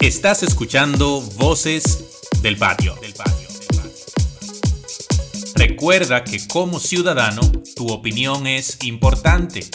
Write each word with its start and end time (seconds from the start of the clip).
Estás 0.00 0.44
escuchando 0.44 1.20
Voces 1.38 2.20
del 2.40 2.56
Patio. 2.56 2.94
Del 3.00 3.14
patio. 3.14 3.48
Recuerda 5.56 6.22
que 6.22 6.46
como 6.46 6.78
ciudadano 6.78 7.40
tu 7.74 7.88
opinión 7.88 8.46
es 8.46 8.78
importante 8.84 9.68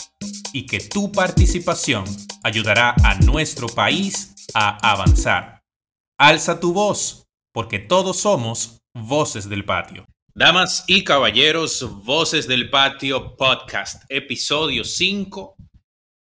y 0.54 0.64
que 0.64 0.80
tu 0.80 1.12
participación 1.12 2.04
ayudará 2.42 2.94
a 3.04 3.16
nuestro 3.16 3.66
país 3.66 4.34
a 4.54 4.78
avanzar. 4.90 5.62
Alza 6.18 6.58
tu 6.58 6.72
voz, 6.72 7.26
porque 7.52 7.78
todos 7.78 8.16
somos 8.16 8.80
Voces 8.94 9.50
del 9.50 9.66
Patio. 9.66 10.06
Damas 10.34 10.84
y 10.86 11.04
caballeros, 11.04 12.02
Voces 12.02 12.48
del 12.48 12.70
Patio 12.70 13.36
Podcast, 13.36 14.04
episodio 14.08 14.84
5. 14.84 15.54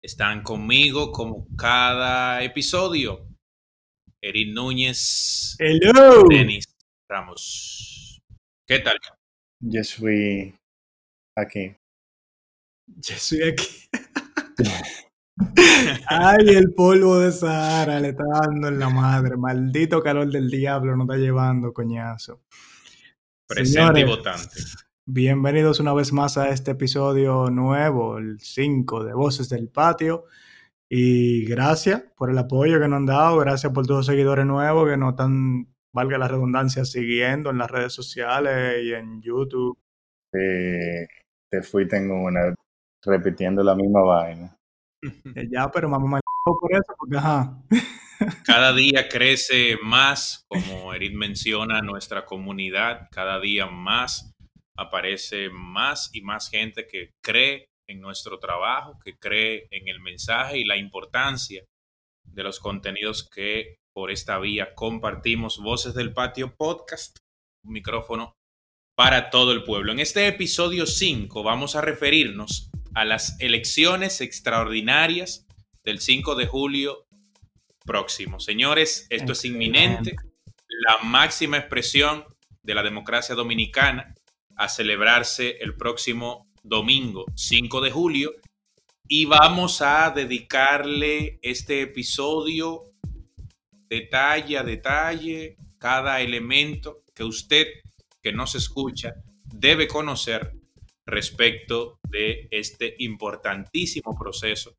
Están 0.02 0.42
conmigo 0.42 1.12
como 1.12 1.46
cada 1.56 2.42
episodio. 2.42 3.31
Erin 4.24 4.54
Núñez. 4.54 5.56
Hello. 5.58 6.24
Denis 6.28 6.64
Ramos. 7.08 8.22
¿Qué 8.64 8.78
tal? 8.78 8.96
Yo 9.58 9.82
soy 9.82 10.54
aquí. 11.36 11.74
Yo 12.86 13.16
soy 13.16 13.42
aquí. 13.42 13.66
Ay, 16.06 16.50
el 16.50 16.72
polvo 16.72 17.18
de 17.18 17.32
Sahara 17.32 17.98
le 17.98 18.10
está 18.10 18.22
dando 18.42 18.68
en 18.68 18.78
la 18.78 18.90
madre. 18.90 19.36
Maldito 19.36 20.00
calor 20.00 20.30
del 20.30 20.48
diablo 20.48 20.96
nos 20.96 21.08
está 21.08 21.16
llevando, 21.16 21.72
coñazo. 21.72 22.44
Presente 23.48 24.00
y 24.00 24.04
votante. 24.04 24.54
Bienvenidos 25.04 25.80
una 25.80 25.94
vez 25.94 26.12
más 26.12 26.38
a 26.38 26.48
este 26.50 26.70
episodio 26.70 27.50
nuevo, 27.50 28.18
el 28.18 28.38
5 28.38 29.02
de 29.02 29.14
Voces 29.14 29.48
del 29.48 29.66
Patio. 29.68 30.26
Y 30.94 31.46
gracias 31.46 32.02
por 32.18 32.28
el 32.28 32.36
apoyo 32.36 32.78
que 32.78 32.86
nos 32.86 32.98
han 32.98 33.06
dado, 33.06 33.38
gracias 33.38 33.72
por 33.72 33.86
todos 33.86 34.00
los 34.00 34.06
seguidores 34.06 34.44
nuevos 34.44 34.86
que 34.90 34.98
nos 34.98 35.12
están, 35.12 35.74
valga 35.90 36.18
la 36.18 36.28
redundancia, 36.28 36.84
siguiendo 36.84 37.48
en 37.48 37.56
las 37.56 37.70
redes 37.70 37.94
sociales 37.94 38.84
y 38.84 38.92
en 38.92 39.22
YouTube. 39.22 39.78
Eh, 40.34 41.06
te 41.50 41.62
fui, 41.62 41.88
tengo 41.88 42.22
una 42.22 42.54
repitiendo 43.02 43.62
la 43.62 43.74
misma 43.74 44.02
vaina. 44.02 44.56
Ya, 45.50 45.70
pero 45.70 45.88
mamá 45.88 46.06
mal 46.06 46.20
por 46.44 46.72
eso, 46.72 46.94
porque 46.98 47.16
ajá. 47.16 47.58
Cada 48.44 48.74
día 48.74 49.08
crece 49.08 49.78
más, 49.82 50.44
como 50.46 50.92
Erin 50.92 51.16
menciona, 51.16 51.80
nuestra 51.80 52.26
comunidad. 52.26 53.08
Cada 53.10 53.40
día 53.40 53.64
más 53.66 54.30
aparece 54.76 55.48
más 55.48 56.10
y 56.12 56.20
más 56.20 56.50
gente 56.50 56.86
que 56.86 57.12
cree 57.22 57.71
en 57.92 58.00
nuestro 58.00 58.38
trabajo, 58.38 58.98
que 59.04 59.16
cree 59.16 59.68
en 59.70 59.88
el 59.88 60.00
mensaje 60.00 60.58
y 60.58 60.64
la 60.64 60.76
importancia 60.76 61.64
de 62.24 62.42
los 62.42 62.58
contenidos 62.58 63.28
que 63.28 63.76
por 63.92 64.10
esta 64.10 64.38
vía 64.38 64.74
compartimos. 64.74 65.58
Voces 65.58 65.94
del 65.94 66.12
Patio 66.12 66.54
Podcast, 66.56 67.18
un 67.64 67.74
micrófono 67.74 68.34
para 68.96 69.30
todo 69.30 69.52
el 69.52 69.62
pueblo. 69.62 69.92
En 69.92 70.00
este 70.00 70.26
episodio 70.26 70.86
5 70.86 71.42
vamos 71.42 71.76
a 71.76 71.80
referirnos 71.80 72.70
a 72.94 73.04
las 73.04 73.40
elecciones 73.40 74.20
extraordinarias 74.20 75.46
del 75.84 76.00
5 76.00 76.34
de 76.34 76.46
julio 76.46 77.06
próximo. 77.84 78.40
Señores, 78.40 79.06
esto 79.10 79.32
es 79.32 79.44
inminente, 79.44 80.16
la 80.68 80.98
máxima 81.02 81.58
expresión 81.58 82.24
de 82.62 82.74
la 82.74 82.82
democracia 82.82 83.34
dominicana 83.34 84.14
a 84.56 84.68
celebrarse 84.68 85.58
el 85.60 85.74
próximo 85.74 86.51
domingo 86.62 87.26
5 87.34 87.80
de 87.80 87.90
julio 87.90 88.32
y 89.08 89.24
vamos 89.24 89.82
a 89.82 90.10
dedicarle 90.10 91.38
este 91.42 91.82
episodio 91.82 92.84
detalle 93.88 94.56
a 94.56 94.62
detalle, 94.62 95.56
cada 95.78 96.20
elemento 96.20 97.02
que 97.14 97.24
usted 97.24 97.66
que 98.22 98.32
nos 98.32 98.54
escucha 98.54 99.14
debe 99.44 99.86
conocer 99.86 100.54
respecto 101.04 101.98
de 102.08 102.48
este 102.50 102.94
importantísimo 103.00 104.16
proceso 104.18 104.76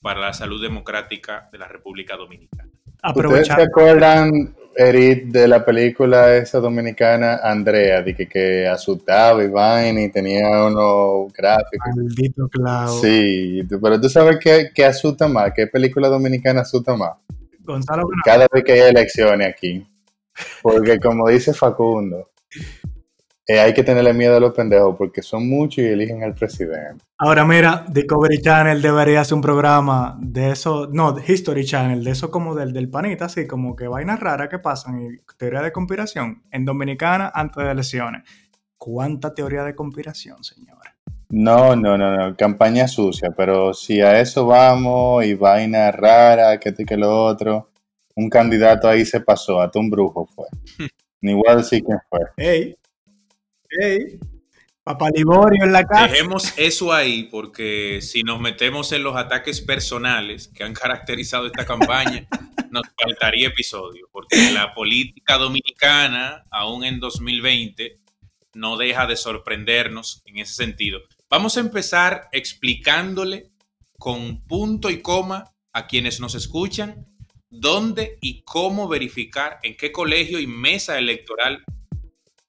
para 0.00 0.20
la 0.20 0.32
salud 0.32 0.62
democrática 0.62 1.48
de 1.52 1.58
la 1.58 1.68
República 1.68 2.16
Dominicana. 2.16 2.73
¿Ustedes 3.04 3.26
Aprovechar. 3.26 3.56
se 3.60 3.62
acuerdan, 3.66 4.54
Eric, 4.76 5.26
de 5.26 5.46
la 5.46 5.64
película 5.64 6.36
esa 6.36 6.58
dominicana, 6.58 7.40
Andrea, 7.42 8.02
de 8.02 8.14
que, 8.14 8.26
que 8.26 8.66
asustaba 8.66 9.44
y 9.44 9.48
vaina 9.48 10.02
y 10.02 10.10
tenía 10.10 10.64
unos 10.66 11.32
gráficos? 11.32 11.94
Maldito 11.94 12.48
clavo. 12.48 13.00
Sí, 13.00 13.62
pero 13.68 14.00
tú 14.00 14.08
sabes 14.08 14.38
qué, 14.40 14.70
qué 14.74 14.84
asusta 14.84 15.28
más, 15.28 15.52
qué 15.54 15.66
película 15.66 16.08
dominicana 16.08 16.62
asusta 16.62 16.96
más. 16.96 17.12
Gonzalo. 17.60 18.08
Cada 18.24 18.46
vez 18.50 18.64
que 18.64 18.72
hay 18.72 18.90
elecciones 18.90 19.48
aquí. 19.48 19.86
Porque 20.62 20.98
como 20.98 21.28
dice 21.28 21.52
Facundo, 21.52 22.30
eh, 23.46 23.60
hay 23.60 23.74
que 23.74 23.84
tenerle 23.84 24.14
miedo 24.14 24.36
a 24.36 24.40
los 24.40 24.54
pendejos 24.54 24.96
porque 24.96 25.20
son 25.20 25.48
muchos 25.48 25.84
y 25.84 25.88
eligen 25.88 26.22
al 26.22 26.34
presidente. 26.34 27.04
Ahora 27.18 27.44
mira, 27.44 27.84
Discovery 27.88 28.40
Channel 28.40 28.80
debería 28.80 29.20
hacer 29.20 29.34
un 29.34 29.42
programa 29.42 30.16
de 30.20 30.52
eso, 30.52 30.88
no, 30.90 31.14
History 31.18 31.64
Channel, 31.64 32.02
de 32.02 32.10
eso 32.10 32.30
como 32.30 32.54
del, 32.54 32.72
del 32.72 32.88
panita, 32.88 33.26
así 33.26 33.46
como 33.46 33.76
que 33.76 33.86
vainas 33.86 34.18
raras 34.18 34.48
que 34.48 34.58
pasan 34.58 35.00
y 35.00 35.20
teoría 35.36 35.60
de 35.60 35.72
conspiración 35.72 36.42
en 36.50 36.64
Dominicana 36.64 37.30
antes 37.34 37.62
de 37.62 37.70
elecciones. 37.70 38.22
¿Cuánta 38.78 39.34
teoría 39.34 39.62
de 39.62 39.74
conspiración, 39.74 40.42
señora? 40.42 40.96
No, 41.28 41.74
no, 41.76 41.98
no, 41.98 42.16
no, 42.16 42.36
campaña 42.36 42.86
sucia, 42.88 43.30
pero 43.36 43.74
si 43.74 44.00
a 44.00 44.20
eso 44.20 44.46
vamos 44.46 45.24
y 45.24 45.34
vaina 45.34 45.90
rara, 45.90 46.58
que 46.58 46.70
esto 46.70 46.82
y 46.82 46.84
que 46.84 46.96
lo 46.96 47.24
otro, 47.24 47.70
un 48.14 48.30
candidato 48.30 48.88
ahí 48.88 49.04
se 49.04 49.20
pasó, 49.20 49.60
hasta 49.60 49.78
un 49.78 49.90
brujo 49.90 50.26
fue. 50.26 50.46
Ni 51.20 51.34
voy 51.34 51.44
a 51.48 51.56
decir 51.56 51.82
quién 51.82 51.98
fue. 52.08 52.20
¡Ey! 52.36 52.76
¡Ey! 53.80 54.18
Papá 54.82 55.08
Liborio 55.14 55.64
en 55.64 55.72
la 55.72 55.84
casa. 55.84 56.08
Dejemos 56.08 56.52
eso 56.58 56.92
ahí 56.92 57.24
porque 57.24 58.00
si 58.02 58.22
nos 58.22 58.38
metemos 58.38 58.92
en 58.92 59.02
los 59.02 59.16
ataques 59.16 59.62
personales 59.62 60.48
que 60.48 60.62
han 60.62 60.74
caracterizado 60.74 61.46
esta 61.46 61.64
campaña, 61.64 62.28
nos 62.70 62.82
faltaría 63.02 63.48
episodio, 63.48 64.08
porque 64.12 64.52
la 64.52 64.74
política 64.74 65.38
dominicana, 65.38 66.44
aún 66.50 66.84
en 66.84 67.00
2020, 67.00 67.98
no 68.52 68.76
deja 68.76 69.06
de 69.06 69.16
sorprendernos 69.16 70.22
en 70.26 70.38
ese 70.38 70.52
sentido. 70.52 71.00
Vamos 71.30 71.56
a 71.56 71.60
empezar 71.60 72.28
explicándole 72.32 73.50
con 73.98 74.44
punto 74.44 74.90
y 74.90 75.00
coma 75.00 75.54
a 75.72 75.86
quienes 75.86 76.20
nos 76.20 76.34
escuchan 76.34 77.06
dónde 77.48 78.18
y 78.20 78.42
cómo 78.42 78.86
verificar 78.86 79.60
en 79.62 79.76
qué 79.76 79.92
colegio 79.92 80.40
y 80.40 80.46
mesa 80.46 80.98
electoral 80.98 81.64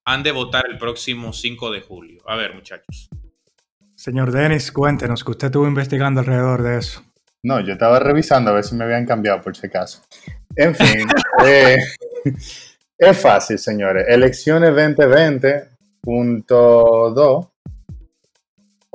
han 0.06 0.24
de 0.24 0.32
votar 0.32 0.66
el 0.70 0.78
próximo 0.78 1.34
5 1.34 1.72
de 1.72 1.82
julio. 1.82 2.22
A 2.28 2.36
ver, 2.36 2.54
muchachos. 2.54 3.10
Señor 3.96 4.32
Denis, 4.32 4.72
cuéntenos 4.72 5.24
que 5.24 5.32
usted 5.32 5.48
estuvo 5.48 5.68
investigando 5.68 6.20
alrededor 6.20 6.62
de 6.62 6.78
eso. 6.78 7.02
No, 7.44 7.60
yo 7.60 7.74
estaba 7.74 8.00
revisando 8.00 8.52
a 8.52 8.54
ver 8.54 8.64
si 8.64 8.76
me 8.76 8.84
habían 8.84 9.06
cambiado 9.06 9.42
por 9.42 9.56
si 9.56 9.68
acaso. 9.68 10.02
En 10.56 10.76
fin, 10.76 11.08
eh, 11.46 11.78
es 12.98 13.22
fácil, 13.22 13.58
señores. 13.58 14.06
Elecciones 14.08 14.72
2020.2 14.72 17.50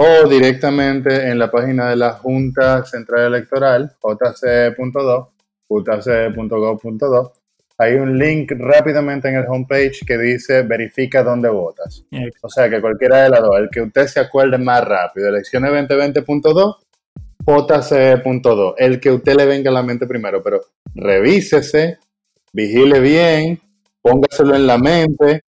o 0.03 0.29
directamente 0.29 1.29
en 1.29 1.39
la 1.39 1.51
página 1.51 1.91
de 1.91 1.97
la 1.97 2.13
Junta 2.13 2.83
Central 2.85 3.35
Electoral, 3.35 3.95
jc.2, 4.01 5.29
jc.gov.2. 5.69 7.33
Hay 7.83 7.95
un 7.95 8.19
link 8.19 8.53
rápidamente 8.59 9.31
en 9.31 9.37
el 9.37 9.47
homepage 9.49 10.05
que 10.07 10.19
dice 10.19 10.65
verifica 10.65 11.23
dónde 11.23 11.49
votas. 11.49 12.05
O 12.43 12.49
sea 12.51 12.69
que 12.69 12.79
cualquiera 12.79 13.23
de 13.23 13.31
las 13.31 13.41
dos, 13.41 13.57
el 13.59 13.71
que 13.71 13.81
usted 13.81 14.07
se 14.07 14.21
acuerde 14.21 14.59
más 14.59 14.85
rápido, 14.85 15.29
elecciones 15.29 15.73
2020.2, 15.89 16.77
JC.2, 17.47 18.75
el 18.77 19.01
que 19.01 19.11
usted 19.11 19.35
le 19.35 19.47
venga 19.47 19.71
a 19.71 19.73
la 19.73 19.83
mente 19.83 20.07
primero, 20.07 20.43
pero 20.43 20.61
revísese, 20.95 21.97
vigile 22.53 23.01
bien, 23.01 23.59
póngaselo 24.03 24.57
en 24.57 24.67
la 24.67 24.77
mente, 24.77 25.45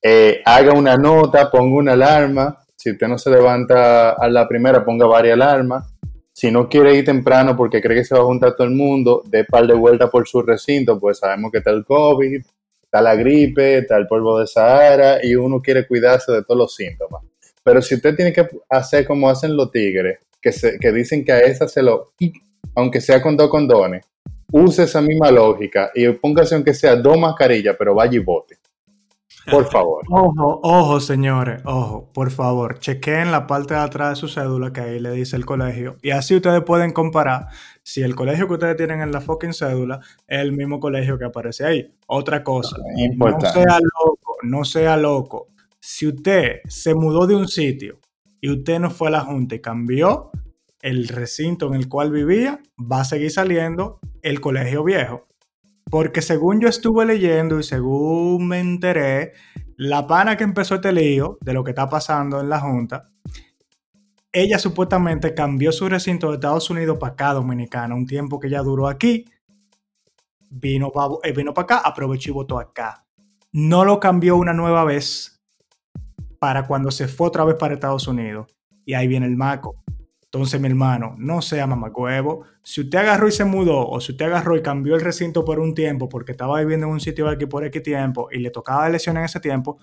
eh, 0.00 0.42
haga 0.44 0.72
una 0.72 0.96
nota, 0.96 1.50
ponga 1.50 1.78
una 1.78 1.92
alarma, 1.94 2.64
si 2.76 2.92
usted 2.92 3.08
no 3.08 3.18
se 3.18 3.30
levanta 3.30 4.10
a 4.10 4.28
la 4.28 4.46
primera, 4.46 4.84
ponga 4.84 5.06
varias 5.06 5.34
alarmas, 5.34 5.95
si 6.36 6.50
no 6.50 6.68
quiere 6.68 6.94
ir 6.94 7.06
temprano 7.06 7.56
porque 7.56 7.80
cree 7.80 7.96
que 7.96 8.04
se 8.04 8.14
va 8.14 8.20
a 8.20 8.24
juntar 8.24 8.54
todo 8.56 8.66
el 8.66 8.74
mundo, 8.74 9.22
dé 9.24 9.44
par 9.44 9.66
de 9.66 9.72
vueltas 9.72 10.10
por 10.10 10.28
su 10.28 10.42
recinto, 10.42 11.00
pues 11.00 11.16
sabemos 11.16 11.50
que 11.50 11.58
está 11.58 11.70
el 11.70 11.82
COVID, 11.82 12.42
está 12.82 13.00
la 13.00 13.14
gripe, 13.14 13.78
está 13.78 13.96
el 13.96 14.06
polvo 14.06 14.38
de 14.38 14.46
Sahara 14.46 15.24
y 15.24 15.34
uno 15.34 15.62
quiere 15.62 15.86
cuidarse 15.86 16.32
de 16.32 16.42
todos 16.42 16.58
los 16.58 16.74
síntomas. 16.74 17.22
Pero 17.64 17.80
si 17.80 17.94
usted 17.94 18.14
tiene 18.14 18.34
que 18.34 18.46
hacer 18.68 19.06
como 19.06 19.30
hacen 19.30 19.56
los 19.56 19.72
tigres, 19.72 20.18
que, 20.38 20.52
se, 20.52 20.76
dicen 20.92 21.24
que 21.24 21.32
a 21.32 21.40
esa 21.40 21.66
se 21.68 21.82
lo, 21.82 22.12
aunque 22.74 23.00
sea 23.00 23.22
con 23.22 23.34
dos 23.34 23.48
condones, 23.48 24.04
use 24.52 24.82
esa 24.82 25.00
misma 25.00 25.30
lógica 25.30 25.90
y 25.94 26.06
póngase 26.10 26.54
aunque 26.54 26.74
sea 26.74 26.96
dos 26.96 27.18
mascarillas, 27.18 27.76
pero 27.78 27.94
vaya 27.94 28.14
y 28.14 28.18
vote. 28.18 28.55
Por 29.50 29.70
favor. 29.70 30.04
Ojo, 30.10 30.60
ojo, 30.62 31.00
señores, 31.00 31.62
ojo, 31.64 32.10
por 32.12 32.30
favor, 32.30 32.78
chequeen 32.78 33.30
la 33.30 33.46
parte 33.46 33.74
de 33.74 33.80
atrás 33.80 34.10
de 34.10 34.16
su 34.16 34.28
cédula 34.28 34.72
que 34.72 34.80
ahí 34.80 35.00
le 35.00 35.10
dice 35.12 35.36
el 35.36 35.46
colegio. 35.46 35.96
Y 36.02 36.10
así 36.10 36.34
ustedes 36.36 36.62
pueden 36.62 36.92
comparar 36.92 37.48
si 37.82 38.02
el 38.02 38.14
colegio 38.14 38.46
que 38.48 38.54
ustedes 38.54 38.76
tienen 38.76 39.00
en 39.00 39.12
la 39.12 39.20
fucking 39.20 39.52
cédula 39.52 40.00
es 40.26 40.40
el 40.40 40.52
mismo 40.52 40.80
colegio 40.80 41.18
que 41.18 41.24
aparece 41.24 41.64
ahí. 41.64 41.94
Otra 42.06 42.42
cosa, 42.42 42.76
no 43.16 43.40
sea 43.40 43.78
loco, 43.80 44.36
no 44.42 44.64
sea 44.64 44.96
loco. 44.96 45.48
Si 45.80 46.06
usted 46.06 46.60
se 46.68 46.94
mudó 46.94 47.26
de 47.26 47.36
un 47.36 47.48
sitio 47.48 48.00
y 48.40 48.50
usted 48.50 48.80
no 48.80 48.90
fue 48.90 49.08
a 49.08 49.12
la 49.12 49.20
junta 49.20 49.54
y 49.54 49.60
cambió 49.60 50.30
el 50.82 51.08
recinto 51.08 51.66
en 51.66 51.74
el 51.74 51.88
cual 51.88 52.10
vivía, 52.10 52.60
va 52.80 53.00
a 53.00 53.04
seguir 53.04 53.30
saliendo 53.30 53.98
el 54.22 54.40
colegio 54.40 54.84
viejo. 54.84 55.26
Porque 55.90 56.20
según 56.20 56.60
yo 56.60 56.68
estuve 56.68 57.06
leyendo 57.06 57.58
y 57.58 57.62
según 57.62 58.48
me 58.48 58.58
enteré, 58.58 59.32
la 59.76 60.06
pana 60.06 60.36
que 60.36 60.44
empezó 60.44 60.76
este 60.76 60.92
lío 60.92 61.38
de 61.40 61.52
lo 61.52 61.62
que 61.62 61.70
está 61.70 61.88
pasando 61.88 62.40
en 62.40 62.48
la 62.48 62.60
Junta, 62.60 63.10
ella 64.32 64.58
supuestamente 64.58 65.32
cambió 65.32 65.72
su 65.72 65.88
recinto 65.88 66.28
de 66.28 66.34
Estados 66.34 66.68
Unidos 66.70 66.98
para 66.98 67.12
acá, 67.12 67.32
Dominicana, 67.32 67.94
un 67.94 68.06
tiempo 68.06 68.38
que 68.38 68.50
ya 68.50 68.62
duró 68.62 68.88
aquí, 68.88 69.24
vino 70.50 70.90
para 70.90 71.14
eh, 71.22 71.32
vino 71.32 71.52
acá, 71.56 71.78
aprovechó 71.78 72.30
y 72.30 72.34
votó 72.34 72.58
acá. 72.58 73.06
No 73.52 73.84
lo 73.84 74.00
cambió 74.00 74.36
una 74.36 74.52
nueva 74.52 74.84
vez 74.84 75.40
para 76.38 76.66
cuando 76.66 76.90
se 76.90 77.08
fue 77.08 77.28
otra 77.28 77.44
vez 77.44 77.56
para 77.56 77.74
Estados 77.74 78.06
Unidos. 78.06 78.46
Y 78.84 78.94
ahí 78.94 79.08
viene 79.08 79.26
el 79.26 79.36
maco. 79.36 79.82
Entonces, 80.32 80.60
mi 80.60 80.68
hermano, 80.68 81.14
no 81.18 81.40
sea 81.40 81.66
mamacuevo. 81.66 82.44
Si 82.62 82.80
usted 82.80 82.98
agarró 82.98 83.28
y 83.28 83.32
se 83.32 83.44
mudó, 83.44 83.88
o 83.88 84.00
si 84.00 84.12
usted 84.12 84.26
agarró 84.26 84.56
y 84.56 84.62
cambió 84.62 84.94
el 84.94 85.00
recinto 85.00 85.44
por 85.44 85.60
un 85.60 85.74
tiempo 85.74 86.08
porque 86.08 86.32
estaba 86.32 86.58
viviendo 86.60 86.86
en 86.86 86.92
un 86.92 87.00
sitio 87.00 87.28
aquí 87.28 87.46
por 87.46 87.64
X 87.64 87.82
tiempo 87.82 88.28
y 88.30 88.38
le 88.40 88.50
tocaba 88.50 88.86
elección 88.86 89.16
en 89.16 89.24
ese 89.24 89.40
tiempo, 89.40 89.78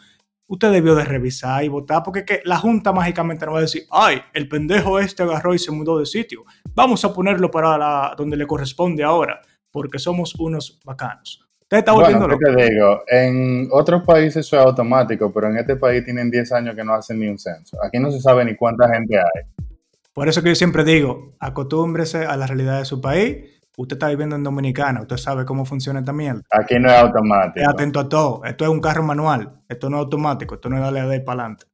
usted 0.47 0.71
debió 0.71 0.95
de 0.95 1.05
revisar 1.05 1.63
y 1.63 1.69
votar 1.69 2.03
porque 2.03 2.25
que 2.25 2.41
la 2.43 2.57
Junta 2.57 2.91
mágicamente 2.91 3.45
no 3.45 3.53
va 3.53 3.59
a 3.59 3.61
decir, 3.61 3.83
ay, 3.89 4.21
el 4.33 4.47
pendejo 4.47 4.99
este 4.99 5.23
agarró 5.23 5.53
y 5.53 5.59
se 5.59 5.71
mudó 5.71 5.97
de 5.97 6.05
sitio. 6.05 6.43
Vamos 6.75 7.03
a 7.05 7.13
ponerlo 7.13 7.49
para 7.49 7.77
la, 7.77 8.13
donde 8.17 8.37
le 8.37 8.45
corresponde 8.45 9.03
ahora, 9.03 9.41
porque 9.71 9.97
somos 9.97 10.35
unos 10.35 10.79
bacanos. 10.85 11.39
Usted 11.61 11.77
está 11.77 11.93
volviendo 11.93 12.27
bueno, 12.27 12.37
¿qué 12.37 12.53
te 12.53 12.71
digo? 12.71 13.01
En 13.07 13.69
otros 13.71 14.03
países 14.03 14.45
eso 14.45 14.57
es 14.57 14.63
automático, 14.63 15.33
pero 15.33 15.47
en 15.49 15.57
este 15.57 15.77
país 15.77 16.03
tienen 16.03 16.29
10 16.29 16.51
años 16.51 16.75
que 16.75 16.83
no 16.83 16.93
hacen 16.93 17.17
ni 17.17 17.27
un 17.27 17.39
censo. 17.39 17.77
Aquí 17.83 17.97
no 17.97 18.11
se 18.11 18.19
sabe 18.19 18.45
ni 18.45 18.55
cuánta 18.55 18.93
gente 18.93 19.17
hay. 19.17 19.65
Por 20.13 20.29
eso 20.29 20.43
que 20.43 20.49
yo 20.49 20.55
siempre 20.55 20.83
digo, 20.83 21.35
acostúmbrese 21.39 22.25
a 22.25 22.37
la 22.37 22.45
realidad 22.45 22.79
de 22.79 22.85
su 22.85 23.01
país. 23.01 23.61
Usted 23.75 23.95
está 23.95 24.07
viviendo 24.09 24.35
en 24.35 24.43
Dominicana, 24.43 25.01
usted 25.01 25.17
sabe 25.17 25.45
cómo 25.45 25.65
funciona 25.65 25.99
esta 25.99 26.13
mierda. 26.13 26.41
Aquí 26.51 26.77
no 26.77 26.89
es 26.89 26.95
automático. 26.95 27.67
atento 27.67 27.99
a 27.99 28.07
todo. 28.07 28.43
Esto 28.45 28.65
es 28.65 28.69
un 28.69 28.79
carro 28.79 29.01
manual. 29.01 29.61
Esto 29.67 29.89
no 29.89 29.97
es 29.97 30.03
automático. 30.03 30.55
Esto 30.55 30.69
no 30.69 30.75
es 30.75 30.83
darle 30.83 31.01
a 31.01 31.25
para 31.25 31.41
adelante. 31.41 31.65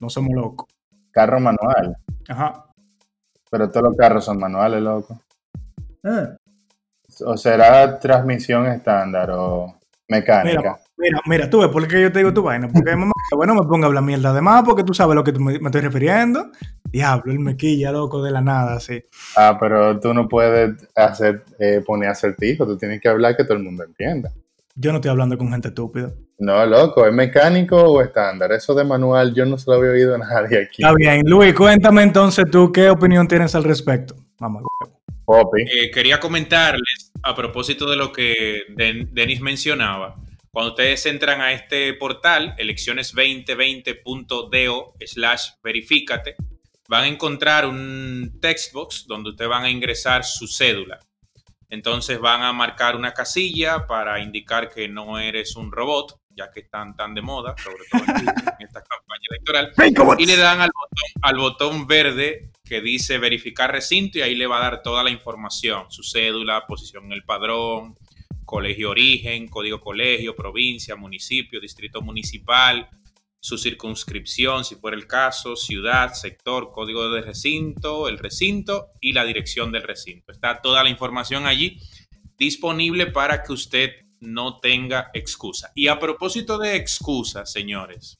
No 0.00 0.10
somos 0.10 0.34
locos. 0.34 0.68
Carro 1.12 1.38
manual. 1.38 1.96
Ajá. 2.28 2.66
Pero 3.48 3.70
todos 3.70 3.84
los 3.84 3.96
carros 3.96 4.24
son 4.24 4.38
manuales, 4.38 4.82
loco. 4.82 5.20
Eh. 6.02 6.36
O 7.24 7.36
será 7.36 7.98
transmisión 8.00 8.66
estándar 8.66 9.30
o 9.30 9.78
mecánica. 10.08 10.78
Mira, 10.98 11.20
mira, 11.26 11.50
tú 11.50 11.60
ves 11.60 11.68
por 11.68 11.86
qué 11.86 12.00
yo 12.00 12.10
te 12.10 12.20
digo 12.20 12.32
tu 12.32 12.42
vaina. 12.42 12.68
Porque 12.68 12.90
mamá, 12.96 13.12
bueno, 13.32 13.54
me 13.54 13.66
ponga 13.66 13.86
a 13.86 13.88
hablar 13.88 14.02
mierda 14.02 14.32
de 14.32 14.40
más 14.40 14.62
porque 14.64 14.84
tú 14.84 14.94
sabes 14.94 15.14
lo 15.14 15.24
que 15.24 15.32
me, 15.32 15.54
estoy 15.54 15.80
refiriendo. 15.80 16.50
Diablo, 16.84 17.32
el 17.32 17.40
mequilla, 17.40 17.92
loco, 17.92 18.22
de 18.22 18.30
la 18.30 18.40
nada, 18.40 18.76
así. 18.76 19.02
Ah, 19.36 19.56
pero 19.60 20.00
tú 20.00 20.14
no 20.14 20.28
puedes 20.28 20.88
hacer, 20.94 21.44
eh, 21.58 21.82
poner 21.84 22.10
acertijo, 22.10 22.66
tú 22.66 22.78
tienes 22.78 23.00
que 23.00 23.08
hablar 23.08 23.36
que 23.36 23.44
todo 23.44 23.58
el 23.58 23.64
mundo 23.64 23.84
entienda. 23.84 24.32
Yo 24.74 24.92
no 24.92 24.98
estoy 24.98 25.10
hablando 25.10 25.36
con 25.38 25.50
gente 25.50 25.68
estúpida. 25.68 26.12
No, 26.38 26.64
loco, 26.66 27.06
¿es 27.06 27.12
mecánico 27.12 27.76
o 27.76 28.02
estándar? 28.02 28.52
Eso 28.52 28.74
de 28.74 28.84
manual 28.84 29.34
yo 29.34 29.46
no 29.46 29.56
se 29.56 29.70
lo 29.70 29.78
había 29.78 29.90
oído 29.90 30.14
a 30.14 30.18
nadie 30.18 30.64
aquí. 30.64 30.82
Está 30.82 30.94
bien, 30.94 31.22
Luis, 31.24 31.54
cuéntame 31.54 32.02
entonces 32.02 32.44
tú 32.50 32.70
qué 32.70 32.90
opinión 32.90 33.26
tienes 33.26 33.54
al 33.54 33.64
respecto. 33.64 34.14
Vamos. 34.38 34.64
Eh, 35.28 35.90
quería 35.90 36.20
comentarles 36.20 37.10
a 37.22 37.34
propósito 37.34 37.90
de 37.90 37.96
lo 37.96 38.12
que 38.12 38.62
Denis 38.68 39.40
mencionaba. 39.40 40.14
Cuando 40.52 40.70
ustedes 40.70 41.04
entran 41.06 41.40
a 41.40 41.52
este 41.52 41.94
portal, 41.94 42.54
elecciones2020.do 42.56 44.94
slash 45.04 45.48
verifícate, 45.62 46.36
van 46.88 47.04
a 47.04 47.08
encontrar 47.08 47.66
un 47.66 48.38
textbox 48.40 49.06
donde 49.06 49.30
ustedes 49.30 49.50
van 49.50 49.64
a 49.64 49.70
ingresar 49.70 50.24
su 50.24 50.46
cédula. 50.46 51.00
Entonces 51.68 52.20
van 52.20 52.42
a 52.42 52.52
marcar 52.52 52.94
una 52.94 53.12
casilla 53.12 53.88
para 53.88 54.20
indicar 54.20 54.70
que 54.70 54.86
no 54.88 55.18
eres 55.18 55.56
un 55.56 55.72
robot, 55.72 56.20
ya 56.36 56.50
que 56.50 56.60
están 56.60 56.94
tan 56.96 57.14
de 57.14 57.22
moda, 57.22 57.54
sobre 57.58 57.84
todo 57.90 58.02
en, 58.02 58.28
esta 58.66 58.82
campaña 58.82 59.26
electoral. 59.30 59.72
Y 60.18 60.26
le 60.26 60.36
dan 60.36 60.60
al 60.60 60.70
botón, 60.72 61.22
al 61.22 61.36
botón 61.36 61.86
verde 61.86 62.50
que 62.64 62.80
dice 62.80 63.18
verificar 63.18 63.72
recinto 63.72 64.18
y 64.18 64.22
ahí 64.22 64.34
le 64.34 64.46
va 64.46 64.58
a 64.58 64.70
dar 64.70 64.82
toda 64.82 65.02
la 65.02 65.10
información, 65.10 65.90
su 65.90 66.02
cédula, 66.02 66.66
posición 66.66 67.06
en 67.06 67.12
el 67.12 67.22
padrón, 67.22 67.96
colegio 68.44 68.90
origen, 68.90 69.48
código 69.48 69.80
colegio, 69.80 70.34
provincia, 70.34 70.96
municipio, 70.96 71.60
distrito 71.60 72.02
municipal, 72.02 72.88
su 73.40 73.58
circunscripción, 73.58 74.64
si 74.64 74.74
fuera 74.74 74.96
el 74.96 75.06
caso, 75.06 75.56
ciudad, 75.56 76.12
sector, 76.14 76.72
código 76.72 77.10
de 77.10 77.22
recinto, 77.22 78.08
el 78.08 78.18
recinto 78.18 78.88
y 79.00 79.12
la 79.12 79.24
dirección 79.24 79.70
del 79.70 79.84
recinto. 79.84 80.32
Está 80.32 80.60
toda 80.60 80.82
la 80.82 80.90
información 80.90 81.46
allí 81.46 81.78
disponible 82.38 83.06
para 83.06 83.42
que 83.42 83.52
usted 83.52 83.90
no 84.20 84.60
tenga 84.60 85.10
excusa. 85.14 85.72
Y 85.74 85.88
a 85.88 85.98
propósito 85.98 86.58
de 86.58 86.76
excusas, 86.76 87.52
señores, 87.52 88.18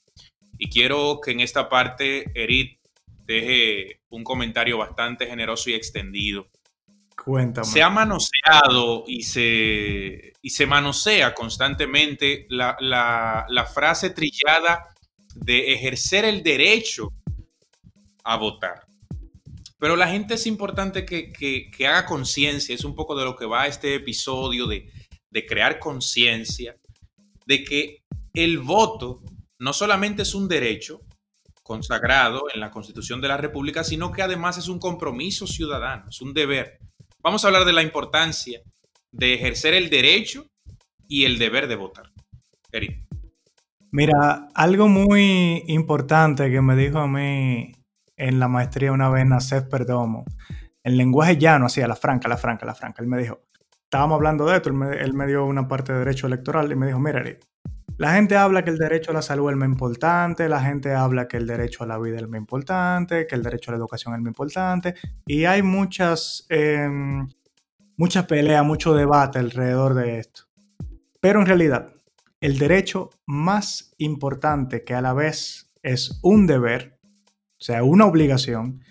y 0.59 0.69
quiero 0.69 1.21
que 1.23 1.33
en 1.33 1.41
esta 1.41 1.69
parte 1.69 2.31
Erit 2.35 2.79
deje 3.25 4.01
un 4.09 4.25
comentario 4.25 4.79
bastante 4.79 5.27
generoso 5.27 5.71
y 5.71 5.75
extendido 5.75 6.49
se 7.63 7.83
ha 7.83 7.91
manoseado 7.91 9.05
y 9.07 9.23
se, 9.23 10.33
y 10.41 10.51
se 10.51 10.67
manosea 10.67 11.35
constantemente 11.35 12.47
la, 12.51 13.71
frase 13.75 14.11
trillada 14.11 14.95
de 15.35 15.73
ejercer 15.73 16.25
el 16.25 16.43
derecho 16.43 17.13
a 18.23 18.37
votar. 18.37 18.85
Pero 19.79 19.97
la 19.97 20.09
gente 20.09 20.35
es 20.35 20.47
importante 20.47 21.05
que, 21.05 21.71
haga 21.81 22.07
conciencia, 22.07 22.75
es 22.75 22.85
un 22.85 22.95
poco 22.95 23.17
de 23.17 23.25
lo 23.25 23.35
que 23.35 23.47
va 23.47 23.67
este 23.67 23.95
episodio, 23.95 24.67
de, 24.67 24.89
de 25.31 25.47
crear 25.47 25.79
conciencia, 25.79 26.77
de 27.47 27.65
que 27.65 28.05
el 28.33 28.59
voto 28.59 29.23
no 29.59 29.73
solamente 29.73 30.23
es 30.23 30.35
un 30.35 30.49
derecho 30.49 31.01
consagrado 31.63 32.45
en 32.55 32.61
la 32.61 32.71
Constitución 32.71 33.21
de 33.21 33.29
la 33.29 33.37
República, 33.37 33.83
sino 33.83 34.13
que 34.13 34.23
además 34.23 34.59
es 34.59 34.69
un 34.69 34.79
compromiso 34.79 35.47
ciudadano, 35.47 36.09
es 36.09 36.21
un 36.21 36.33
deber. 36.33 36.79
Vamos 37.23 37.45
a 37.45 37.49
hablar 37.49 37.65
de 37.65 37.73
la 37.73 37.83
importancia 37.83 38.61
de 39.11 39.35
ejercer 39.35 39.75
el 39.75 39.91
derecho 39.91 40.47
y 41.09 41.25
el 41.25 41.39
deber 41.39 41.67
de 41.67 41.77
votar. 41.77 42.13
Eric. 42.71 43.07
Mira, 43.91 44.49
algo 44.55 44.89
muy 44.89 45.65
importante 45.69 46.51
que 46.51 46.61
me 46.61 46.77
dijo 46.77 46.99
a 46.99 47.09
mí 47.09 47.73
en 48.17 48.39
la 48.39 48.49
maestría 48.49 48.93
una 48.93 49.09
vez 49.09 49.27
Nacef 49.27 49.65
Perdomo, 49.65 50.25
en 50.83 50.97
lenguaje 50.97 51.37
llano, 51.37 51.67
así 51.67 51.81
a 51.81 51.89
la 51.89 51.97
franca, 51.97 52.29
la 52.29 52.37
franca, 52.37 52.67
la 52.67 52.75
franca. 52.75 53.03
Él 53.03 53.09
me 53.09 53.19
dijo, 53.19 53.41
estábamos 53.97 54.17
hablando 54.17 54.45
de 54.45 54.57
esto, 54.57 54.69
él 54.69 55.15
me, 55.15 55.27
dio 55.27 55.47
una 55.47 55.69
parte 55.69 55.95
de 55.95 56.01
derecho 56.01 56.27
electoral 56.27 56.71
y 56.71 56.75
me 56.75 56.87
dijo, 56.87 57.01
mira, 57.01 57.25
la 57.97 58.13
gente 58.13 58.37
habla 58.37 58.63
que 58.63 58.69
el 58.69 58.77
derecho 58.77 59.11
a 59.11 59.15
la 59.15 59.23
salud 59.23 59.49
es 59.49 59.53
el 59.55 59.57
más 59.57 59.71
importante, 59.71 60.51
la 60.51 60.61
gente 60.61 60.93
habla 60.93 61.27
que 61.27 61.39
el 61.39 61.47
derecho 61.47 61.83
a 61.83 61.87
la 61.87 61.99
vida 61.99 62.17
es 62.17 62.23
el 62.23 62.29
más 62.29 62.39
importante, 62.39 63.27
que 63.27 63.35
el 63.35 63.43
derecho 63.43 63.71
a 63.71 63.73
la 63.73 63.79
educación 63.79 64.13
es 64.13 64.19
el 64.19 64.23
más 64.23 64.31
importante, 64.33 64.95
y 65.27 65.47
hay 65.47 65.63
muchas, 65.63 66.45
eh, 66.51 66.87
muchas 67.97 68.27
peleas, 68.27 68.67
mucho 68.67 68.93
debate 68.93 69.39
alrededor 69.39 69.95
de 69.95 70.19
esto. 70.19 70.43
Pero 71.19 71.41
en 71.41 71.47
realidad, 71.47 71.95
el 72.43 72.59
derecho 72.59 73.09
más 73.25 73.95
importante 73.97 74.85
que 74.85 74.93
a 74.93 75.01
la 75.01 75.15
vez 75.15 75.73
es 75.83 76.21
un 76.23 76.47
deber, 76.47 76.99
o 77.59 77.65
sea, 77.65 77.83
una 77.83 78.05
obligación, 78.05 78.83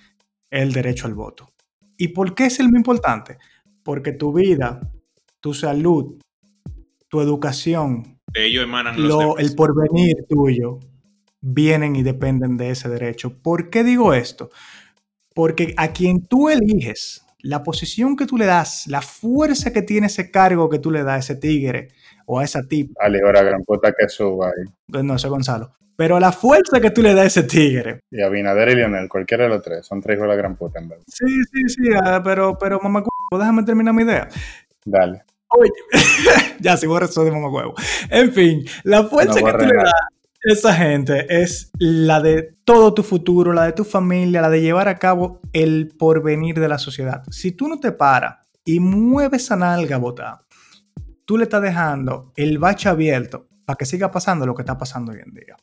es 0.50 0.64
el 0.64 0.74
derecho 0.74 1.06
al 1.06 1.14
voto. 1.14 1.54
¿Y 1.96 2.08
por 2.08 2.34
qué 2.34 2.48
es 2.48 2.60
el 2.60 2.72
más 2.72 2.80
importante? 2.80 3.38
Porque 3.84 4.12
tu 4.12 4.34
vida, 4.34 4.82
tu 5.46 5.54
salud, 5.54 6.20
tu 7.08 7.22
educación, 7.22 8.18
ellos 8.34 8.64
emanan 8.64 9.08
lo, 9.08 9.38
el 9.38 9.54
porvenir 9.54 10.26
tuyo 10.28 10.80
vienen 11.40 11.96
y 11.96 12.02
dependen 12.02 12.58
de 12.58 12.72
ese 12.72 12.90
derecho. 12.90 13.38
¿Por 13.44 13.70
qué 13.70 13.84
digo 13.84 14.16
esto? 14.16 14.50
Porque 15.36 15.76
a 15.78 15.90
quien 15.90 16.26
tú 16.26 16.50
eliges, 16.50 17.28
la 17.44 17.62
posición 17.62 18.16
que 18.16 18.26
tú 18.26 18.40
le 18.40 18.48
das, 18.48 18.88
la 18.88 19.04
fuerza 19.04 19.72
que 19.72 19.84
tiene 19.84 20.08
ese 20.08 20.32
cargo 20.32 20.68
que 20.68 20.80
tú 20.80 20.90
le 20.90 21.04
das 21.04 21.14
a 21.14 21.20
ese 21.20 21.36
tigre 21.36 21.90
o 22.26 22.40
a 22.40 22.44
esa 22.44 22.64
tipa. 22.64 22.96
Ale, 23.06 23.20
ahora 23.24 23.44
gran 23.44 23.64
puta 23.64 23.94
que 23.96 24.10
suba 24.10 24.48
ahí. 24.48 25.04
No, 25.04 25.20
sé 25.20 25.28
Gonzalo. 25.28 25.76
Pero 25.96 26.20
la 26.20 26.32
fuerza 26.32 26.82
que 26.82 26.90
tú 26.90 27.04
le 27.04 27.14
das 27.14 27.26
a 27.26 27.28
ese 27.28 27.44
tigre. 27.44 28.00
Y 28.10 28.20
a 28.20 28.30
Binader 28.30 28.70
y 28.70 28.76
Lionel, 28.78 29.08
cualquiera 29.08 29.44
de 29.44 29.52
los 29.52 29.62
tres, 29.62 29.86
son 29.86 30.02
tres 30.02 30.16
hijos 30.16 30.24
de 30.24 30.30
la 30.30 30.38
gran 30.38 30.56
puta 30.56 30.80
en 30.80 30.90
verdad. 30.90 31.04
Sí, 31.08 31.28
sí, 31.54 31.70
sí, 31.70 31.90
ah, 32.04 32.20
pero, 32.24 32.58
pero 32.58 32.80
mamá, 32.80 33.04
déjame 33.30 33.62
terminar 33.62 33.94
mi 33.94 34.02
idea. 34.02 34.28
Dale. 34.84 35.22
Oye, 35.58 35.72
ya, 36.60 36.78
si 36.78 36.88
borra 36.88 37.06
eso 37.06 37.24
de 37.24 37.32
mamá 37.32 37.50
huevo. 37.50 37.74
En 38.10 38.32
fin, 38.32 38.66
la 38.84 39.04
fuerza, 39.04 39.42
que 39.42 39.52
tú 39.52 39.66
le 39.66 39.76
das, 39.76 39.94
esa 40.46 40.74
gente 40.74 41.26
es 41.42 41.72
la 41.80 42.22
de 42.22 42.56
todo 42.64 42.94
tu 42.94 43.02
futuro, 43.02 43.52
la 43.52 43.66
de 43.66 43.74
tu 43.74 43.84
familia, 43.84 44.42
la 44.42 44.50
de 44.50 44.62
llevar 44.62 44.88
a 44.88 45.00
cabo 45.00 45.40
el 45.54 45.90
porvenir 45.98 46.60
de 46.60 46.68
la 46.68 46.78
sociedad. 46.78 47.24
Si 47.32 47.52
tú 47.52 47.68
no 47.68 47.80
te 47.80 47.92
paras 47.92 48.48
y 48.64 48.80
mueves 48.80 49.52
a 49.52 49.56
nalga 49.56 49.96
a 49.96 50.00
votar, 50.00 50.40
tú 51.26 51.38
le 51.38 51.46
estás 51.46 51.62
dejando 51.62 52.32
el 52.36 52.60
bache 52.60 52.90
abierto 52.90 53.48
para 53.66 53.78
que 53.78 53.86
siga 53.86 54.12
pasando 54.12 54.46
lo 54.46 54.54
que 54.54 54.62
está 54.62 54.78
pasando 54.78 55.12
hoy 55.12 55.20
en 55.26 55.34
día. 55.34 55.56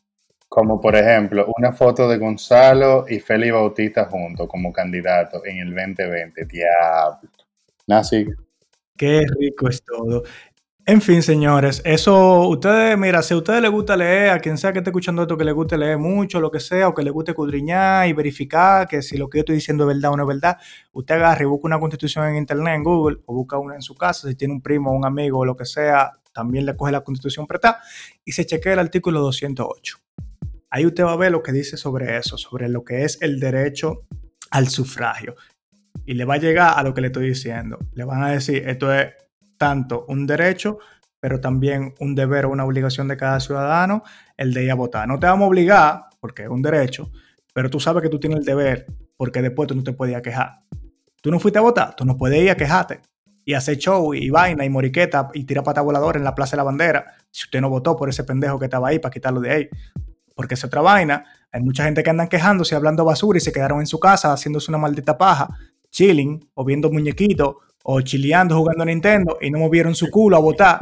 Como 0.49 0.81
por 0.81 0.97
ejemplo, 0.97 1.47
una 1.57 1.73
foto 1.73 2.09
de 2.09 2.19
Gonzalo 2.19 3.07
y 3.09 3.21
Félix 3.21 3.53
Bautista 3.53 4.07
juntos 4.07 4.49
como 4.49 4.73
candidato 4.73 5.47
en 5.47 5.59
el 5.59 5.75
2020. 5.75 6.45
Diablo. 6.45 7.31
Nazi. 7.87 8.27
Qué 9.03 9.27
rico 9.37 9.69
es 9.69 9.83
todo. 9.85 10.23
En 10.87 11.01
fin, 11.01 11.25
señores, 11.25 11.83
eso, 11.85 12.47
ustedes, 12.47 12.97
mira, 12.97 13.21
si 13.23 13.35
a 13.35 13.37
ustedes 13.37 13.61
les 13.61 13.71
gusta 13.73 13.97
leer, 13.97 14.31
a 14.31 14.39
quien 14.39 14.57
sea 14.57 14.73
que 14.73 14.79
esté 14.79 14.91
escuchando 14.91 15.23
esto, 15.23 15.37
que 15.37 15.43
le 15.43 15.51
guste 15.51 15.77
leer 15.77 15.99
mucho, 15.99 16.41
lo 16.41 16.53
que 16.53 16.61
sea, 16.61 16.87
o 16.87 16.95
que 16.95 17.03
le 17.03 17.11
guste 17.11 17.35
cudriñar 17.35 18.07
y 18.07 18.13
verificar 18.13 18.87
que 18.87 19.03
si 19.03 19.17
lo 19.17 19.29
que 19.29 19.39
yo 19.39 19.41
estoy 19.41 19.57
diciendo 19.57 19.91
es 19.91 19.97
verdad 19.97 20.13
o 20.13 20.17
no 20.17 20.23
es 20.23 20.29
verdad, 20.29 20.57
usted 20.93 21.17
agarre 21.17 21.47
y 21.47 21.49
busca 21.49 21.67
una 21.67 21.81
constitución 21.81 22.29
en 22.29 22.37
internet, 22.37 22.77
en 22.77 22.85
Google, 22.85 23.19
o 23.27 23.35
busca 23.35 23.59
una 23.59 23.75
en 23.75 23.83
su 23.83 23.97
casa, 23.97 24.29
si 24.29 24.37
tiene 24.37 24.55
un 24.55 24.63
primo, 24.63 24.93
un 24.93 25.05
amigo 25.05 25.41
o 25.41 25.45
lo 25.45 25.57
que 25.57 25.65
sea, 25.65 26.13
también 26.33 26.65
le 26.65 26.77
coge 26.77 26.93
la 26.93 27.01
constitución 27.01 27.49
prestada 27.49 27.81
y 28.25 28.31
se 28.31 28.47
chequea 28.47 28.75
el 28.75 28.79
artículo 28.79 29.19
208. 29.19 29.99
Ahí 30.71 30.87
usted 30.87 31.03
va 31.03 31.15
a 31.15 31.17
ver 31.17 31.33
lo 31.33 31.43
que 31.43 31.51
dice 31.51 31.77
sobre 31.77 32.19
eso, 32.19 32.39
sobre 32.39 32.69
lo 32.69 32.85
que 32.85 33.03
es 33.03 33.21
el 33.21 33.41
derecho 33.41 34.07
al 34.53 34.69
sufragio. 34.69 35.35
Y 36.05 36.15
le 36.15 36.25
va 36.25 36.35
a 36.35 36.39
llegar 36.39 36.75
a 36.77 36.83
lo 36.83 36.95
que 36.95 37.01
le 37.01 37.09
estoy 37.09 37.29
diciendo. 37.29 37.79
Le 37.95 38.05
van 38.05 38.23
a 38.23 38.31
decir, 38.31 38.69
esto 38.69 38.93
es 38.93 39.13
tanto 39.57 40.05
un 40.09 40.27
derecho, 40.27 40.79
pero 41.21 41.41
también 41.41 41.95
un 42.01 42.15
deber 42.15 42.47
o 42.47 42.51
una 42.51 42.65
obligación 42.65 43.09
de 43.09 43.17
cada 43.17 43.39
ciudadano, 43.39 44.03
el 44.37 44.53
de 44.53 44.65
ir 44.65 44.71
a 44.71 44.75
votar. 44.75 45.07
No 45.07 45.19
te 45.19 45.27
vamos 45.27 45.45
a 45.45 45.49
obligar, 45.49 46.05
porque 46.21 46.43
es 46.43 46.49
un 46.49 46.63
derecho, 46.63 47.11
pero 47.55 47.71
tú 47.71 47.79
sabes 47.79 48.03
que 48.03 48.09
tú 48.09 48.19
tienes 48.19 48.41
el 48.41 48.45
deber, 48.45 48.87
porque 49.17 49.41
después 49.41 49.69
tú 49.69 49.75
no 49.75 49.83
te 49.85 49.93
puedes 49.93 50.21
quejar. 50.23 50.61
Tú 51.21 51.31
no 51.31 51.39
fuiste 51.39 51.59
a 51.59 51.63
votar, 51.63 51.95
tú 51.95 52.05
no 52.05 52.17
puedes 52.17 52.43
ir 52.43 52.51
a 52.51 52.57
quejarte 52.57 53.01
y 53.45 53.55
hacer 53.55 53.77
show 53.77 54.15
y 54.15 54.31
vaina 54.31 54.65
y 54.65 54.71
moriqueta 54.71 55.31
y 55.35 55.45
tirar 55.45 55.65
pata 55.65 55.81
volador 55.81 56.17
en 56.17 56.25
la 56.25 56.35
Plaza 56.35 56.53
de 56.53 56.59
la 56.59 56.65
Bandera 56.65 57.07
si 57.31 57.45
usted 57.45 57.61
no 57.61 57.69
votó 57.69 57.97
por 57.97 58.09
ese 58.09 58.25
pendejo 58.25 58.59
que 58.59 58.67
estaba 58.67 58.89
ahí 58.89 58.99
para 58.99 59.13
quitarlo 59.13 59.41
de 59.41 59.51
ahí. 59.51 59.69
Porque 60.35 60.55
es 60.55 60.65
otra 60.65 60.81
vaina. 60.81 61.25
Hay 61.51 61.61
mucha 61.61 61.85
gente 61.85 62.03
que 62.03 62.11
andan 62.11 62.29
quejándose, 62.29 62.75
hablando 62.75 63.05
basura 63.05 63.37
y 63.37 63.41
se 63.41 63.53
quedaron 63.53 63.81
en 63.81 63.87
su 63.87 63.99
casa 64.01 64.33
haciéndose 64.33 64.71
una 64.71 64.79
maldita 64.79 65.19
paja, 65.19 65.49
chilling 65.93 66.41
o 66.55 66.65
viendo 66.65 66.91
muñequitos 66.91 67.55
o 67.85 68.01
chileando 68.01 68.57
jugando 68.57 68.83
a 68.83 68.87
Nintendo 68.87 69.39
y 69.41 69.51
no 69.51 69.61
movieron 69.61 69.95
su 69.95 70.11
culo 70.11 70.37
a 70.37 70.41
votar, 70.41 70.81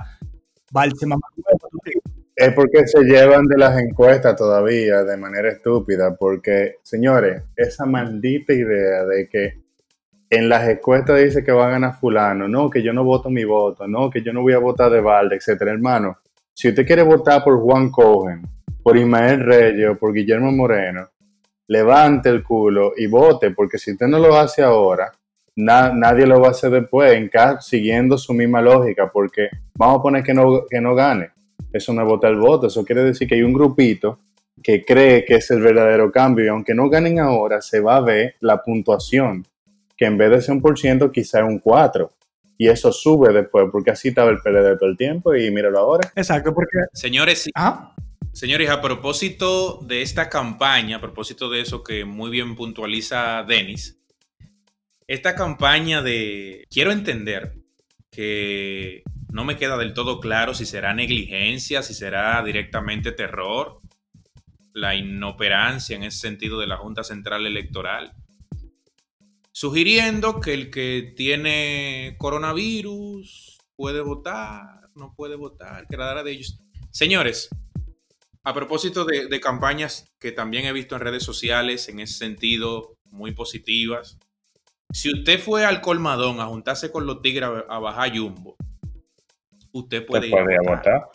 es 2.37 2.55
porque 2.55 2.87
se 2.87 3.03
llevan 3.05 3.47
de 3.47 3.59
las 3.59 3.79
encuestas 3.79 4.37
todavía 4.37 5.03
de 5.03 5.17
manera 5.17 5.51
estúpida, 5.51 6.17
porque, 6.17 6.77
señores, 6.83 7.43
esa 7.55 7.85
maldita 7.85 8.55
idea 8.55 9.05
de 9.05 9.29
que 9.29 9.61
en 10.31 10.49
las 10.49 10.69
encuestas 10.69 11.23
dice 11.23 11.45
que 11.45 11.53
va 11.53 11.67
a 11.67 11.73
ganar 11.73 11.99
fulano, 11.99 12.49
no, 12.49 12.71
que 12.71 12.83
yo 12.83 12.93
no 12.93 13.05
voto 13.05 13.29
mi 13.29 13.45
voto, 13.45 13.87
no, 13.89 14.09
que 14.09 14.23
yo 14.23 14.33
no 14.33 14.43
voy 14.43 14.53
a 14.53 14.59
votar 14.59 14.91
de 14.91 15.01
balde, 15.01 15.37
etcétera, 15.37 15.73
hermano. 15.73 16.19
Si 16.55 16.69
usted 16.69 16.87
quiere 16.87 17.03
votar 17.03 17.43
por 17.43 17.61
Juan 17.61 17.91
Cohen, 17.91 18.43
por 18.83 18.97
Ismael 18.97 19.45
Reyes 19.45 19.91
o 19.91 19.99
por 19.99 20.13
Guillermo 20.13 20.53
Moreno, 20.53 21.09
levante 21.71 22.29
el 22.29 22.43
culo 22.43 22.95
y 22.97 23.07
vote, 23.07 23.53
porque 23.53 23.79
si 23.79 23.93
usted 23.93 24.09
no 24.09 24.19
lo 24.19 24.37
hace 24.37 24.61
ahora, 24.61 25.13
nadie 25.55 26.27
lo 26.27 26.41
va 26.41 26.49
a 26.49 26.51
hacer 26.51 26.73
después, 26.73 27.13
en 27.13 27.31
siguiendo 27.61 28.19
su 28.19 28.35
misma 28.35 28.61
lógica, 28.61 29.09
porque 29.13 29.49
vamos 29.75 30.01
a 30.01 30.03
poner 30.03 30.25
que 30.25 30.35
no, 30.35 30.67
que 30.69 30.81
no 30.81 30.97
gane. 30.97 31.31
Eso 31.73 31.93
no 31.93 32.03
es 32.03 32.09
votar 32.09 32.33
el 32.33 32.39
voto, 32.39 32.67
eso 32.67 32.85
quiere 32.85 33.05
decir 33.05 33.29
que 33.29 33.37
hay 33.37 33.43
un 33.43 33.53
grupito 33.53 34.19
que 34.61 34.85
cree 34.85 35.25
que 35.25 35.37
es 35.37 35.49
el 35.53 35.61
verdadero 35.61 36.11
cambio 36.11 36.45
y 36.45 36.49
aunque 36.49 36.75
no 36.75 36.89
ganen 36.91 37.21
ahora, 37.21 37.61
se 37.61 37.79
va 37.79 37.99
a 37.99 38.01
ver 38.01 38.35
la 38.41 38.61
puntuación, 38.61 39.47
que 39.97 40.07
en 40.07 40.19
vez 40.19 40.31
de 40.31 40.43
ser 40.43 40.57
un 40.57 40.63
por 40.63 40.77
ciento, 40.77 41.13
quizá 41.13 41.39
es 41.39 41.45
un 41.47 41.61
4. 41.61 42.11
Y 42.59 42.69
eso 42.69 42.91
sube 42.91 43.33
después, 43.33 43.67
porque 43.71 43.93
así 43.93 44.09
estaba 44.09 44.31
el 44.31 44.39
PLD 44.39 44.77
todo 44.77 44.91
el 44.91 44.97
tiempo 44.97 45.37
y 45.37 45.49
míralo 45.53 45.79
ahora. 45.79 46.11
Exacto, 46.17 46.53
porque... 46.53 46.79
Señores, 46.93 47.49
¿Ah? 47.55 47.95
Señores, 48.33 48.71
a 48.71 48.81
propósito 48.81 49.81
de 49.83 50.03
esta 50.03 50.29
campaña, 50.29 50.97
a 50.97 51.01
propósito 51.01 51.51
de 51.51 51.61
eso 51.61 51.83
que 51.83 52.05
muy 52.05 52.31
bien 52.31 52.55
puntualiza 52.57 53.43
Denis, 53.45 53.99
esta 55.07 55.35
campaña 55.35 56.03
de 56.03 56.65
quiero 56.71 56.93
entender 56.93 57.55
que 58.11 59.03
no 59.33 59.45
me 59.45 59.57
queda 59.57 59.77
del 59.77 59.95
todo 59.95 60.21
claro 60.21 60.55
si 60.55 60.67
será 60.67 60.95
negligencia, 60.95 61.83
si 61.83 61.95
será 61.95 62.43
directamente 62.43 63.13
terror, 63.13 63.81
la 64.73 64.95
inoperancia 64.95 65.97
en 65.97 66.05
ese 66.05 66.19
sentido 66.19 66.61
de 66.61 66.67
la 66.67 66.77
Junta 66.77 67.05
Central 67.05 67.47
Electoral, 67.47 68.13
sugiriendo 69.53 70.41
que 70.41 70.55
el 70.55 70.71
que 70.71 71.13
tiene 71.17 72.15
coronavirus 72.19 73.59
puede 73.77 74.01
votar, 74.01 74.89
no 74.95 75.15
puede 75.15 75.37
votar, 75.37 75.87
que 75.89 75.97
la 75.97 76.07
dará 76.07 76.23
de 76.23 76.33
ellos. 76.33 76.61
Señores, 76.91 77.49
a 78.45 78.55
propósito 78.55 79.05
de, 79.05 79.27
de 79.27 79.41
campañas 79.41 80.13
que 80.19 80.33
también 80.33 80.65
he 80.65 80.73
visto 80.73 80.95
en 80.95 81.03
redes 81.03 81.23
sociales 81.23 81.89
en 81.89 82.01
ese 82.01 82.15
sentido 82.15 82.97
muy 83.11 83.33
positivas, 83.33 84.19
si 84.93 85.13
usted 85.13 85.39
fue 85.39 85.65
al 85.65 85.81
colmadón 85.81 86.41
a 86.41 86.47
juntarse 86.47 86.91
con 86.91 87.07
los 87.07 87.23
tigres 87.23 87.49
a, 87.69 87.79
bajar 87.79 88.17
Jumbo, 88.17 88.57
usted 89.73 90.05
puede 90.05 90.29
ir 90.29 90.35
a 90.35 90.77
votar. 90.77 91.09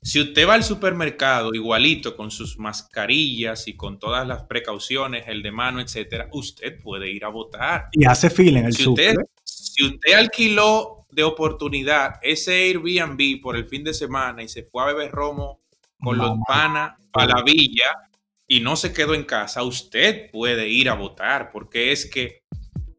Si 0.00 0.20
usted 0.20 0.48
va 0.48 0.54
al 0.54 0.64
supermercado 0.64 1.50
igualito 1.54 2.16
con 2.16 2.30
sus 2.30 2.58
mascarillas 2.58 3.66
y 3.66 3.76
con 3.76 3.98
todas 3.98 4.26
las 4.26 4.44
precauciones, 4.44 5.26
el 5.26 5.42
de 5.42 5.50
mano, 5.50 5.80
etcétera, 5.80 6.28
usted 6.32 6.80
puede 6.80 7.10
ir 7.10 7.24
a 7.24 7.28
votar. 7.28 7.88
Y 7.92 8.04
hace 8.04 8.30
fila 8.30 8.60
en 8.60 8.66
el 8.66 8.74
si 8.74 8.88
usted, 8.88 9.14
si 9.44 9.84
usted 9.84 10.14
alquiló 10.14 11.06
de 11.10 11.24
oportunidad 11.24 12.14
ese 12.22 12.52
Airbnb 12.52 13.40
por 13.40 13.56
el 13.56 13.66
fin 13.66 13.82
de 13.82 13.94
semana 13.94 14.42
y 14.42 14.48
se 14.48 14.62
fue 14.62 14.82
a 14.82 14.86
beber 14.86 15.10
romo 15.10 15.60
con 16.00 16.18
los 16.18 16.38
panas 16.46 16.92
a 17.12 17.26
la 17.26 17.42
villa 17.42 18.10
y 18.46 18.60
no 18.60 18.76
se 18.76 18.92
quedó 18.92 19.14
en 19.14 19.24
casa, 19.24 19.62
usted 19.62 20.30
puede 20.30 20.68
ir 20.68 20.88
a 20.88 20.94
votar 20.94 21.50
porque 21.50 21.92
es 21.92 22.06
que 22.06 22.42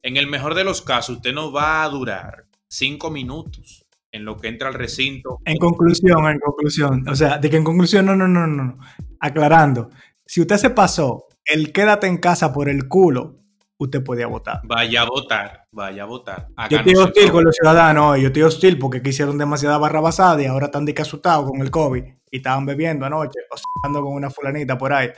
en 0.03 0.18
el 0.18 0.27
mejor 0.27 0.56
de 0.56 0.63
los 0.63 0.82
casos, 0.82 1.18
usted 1.18 1.34
no 1.34 1.51
va 1.51 1.84
a 1.84 1.89
durar 1.89 2.46
cinco 2.68 3.10
minutos 3.10 3.86
en 4.12 4.25
lo 4.25 4.38
que 4.38 4.48
entra 4.48 4.70
al 4.70 4.74
recinto. 4.74 5.39
En 5.46 5.58
conclusión, 5.58 6.25
en 6.27 6.39
conclusión. 6.39 7.08
O 7.08 7.15
sea, 7.15 7.38
de 7.38 7.50
que 7.50 7.58
en 7.58 7.63
conclusión, 7.63 8.06
no, 8.06 8.15
no, 8.15 8.27
no, 8.27 8.48
no. 8.48 8.77
Aclarando. 9.20 9.89
Si 10.25 10.41
usted 10.41 10.58
se 10.58 10.70
pasó 10.70 11.27
el 11.46 11.72
quédate 11.72 12.08
en 12.08 12.18
casa 12.18 12.53
por 12.53 12.70
el 12.70 12.88
culo, 12.88 13.39
usted 13.79 14.03
podía 14.03 14.27
votar. 14.27 14.62
Vaya 14.65 15.01
a 15.01 15.05
votar, 15.05 15.65
vaya 15.71 16.03
a 16.03 16.05
votar. 16.05 16.48
yo 16.69 16.77
estoy 16.77 16.95
hostil 16.95 17.31
con 17.31 17.43
los 17.45 17.55
ciudadanos, 17.55 18.19
yo 18.19 18.27
estoy 18.27 18.43
hostil 18.43 18.77
porque 18.77 19.01
quisieron 19.01 19.38
demasiada 19.38 19.77
barra 19.77 20.01
basada 20.01 20.41
y 20.41 20.45
ahora 20.45 20.65
están 20.67 20.86
de 20.86 20.93
asustados 21.00 21.50
con 21.50 21.62
el 21.62 21.71
COVID 21.71 22.03
y 22.29 22.38
estaban 22.38 22.65
bebiendo 22.65 23.05
anoche 23.05 23.39
o 23.50 23.93
con 23.93 24.13
una 24.13 24.29
fulanita 24.29 24.77
por 24.77 24.93
ahí. 24.93 25.09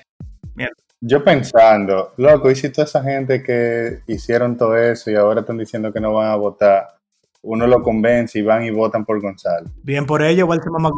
Mierda. 0.55 0.75
Yo 1.03 1.23
pensando, 1.23 2.13
loco, 2.17 2.51
y 2.51 2.55
si 2.55 2.69
toda 2.69 2.85
esa 2.85 3.01
gente 3.01 3.41
que 3.41 4.01
hicieron 4.05 4.55
todo 4.55 4.77
eso 4.77 5.09
y 5.09 5.15
ahora 5.15 5.41
están 5.41 5.57
diciendo 5.57 5.91
que 5.91 5.99
no 5.99 6.13
van 6.13 6.29
a 6.29 6.35
votar, 6.35 6.87
uno 7.41 7.65
lo 7.65 7.81
convence 7.81 8.37
y 8.37 8.43
van 8.43 8.63
y 8.63 8.69
votan 8.69 9.03
por 9.03 9.19
Gonzalo. 9.19 9.67
Bien 9.81 10.05
por 10.05 10.21
ello, 10.21 10.41
igual 10.41 10.61
se 10.63 10.69
mamá. 10.69 10.91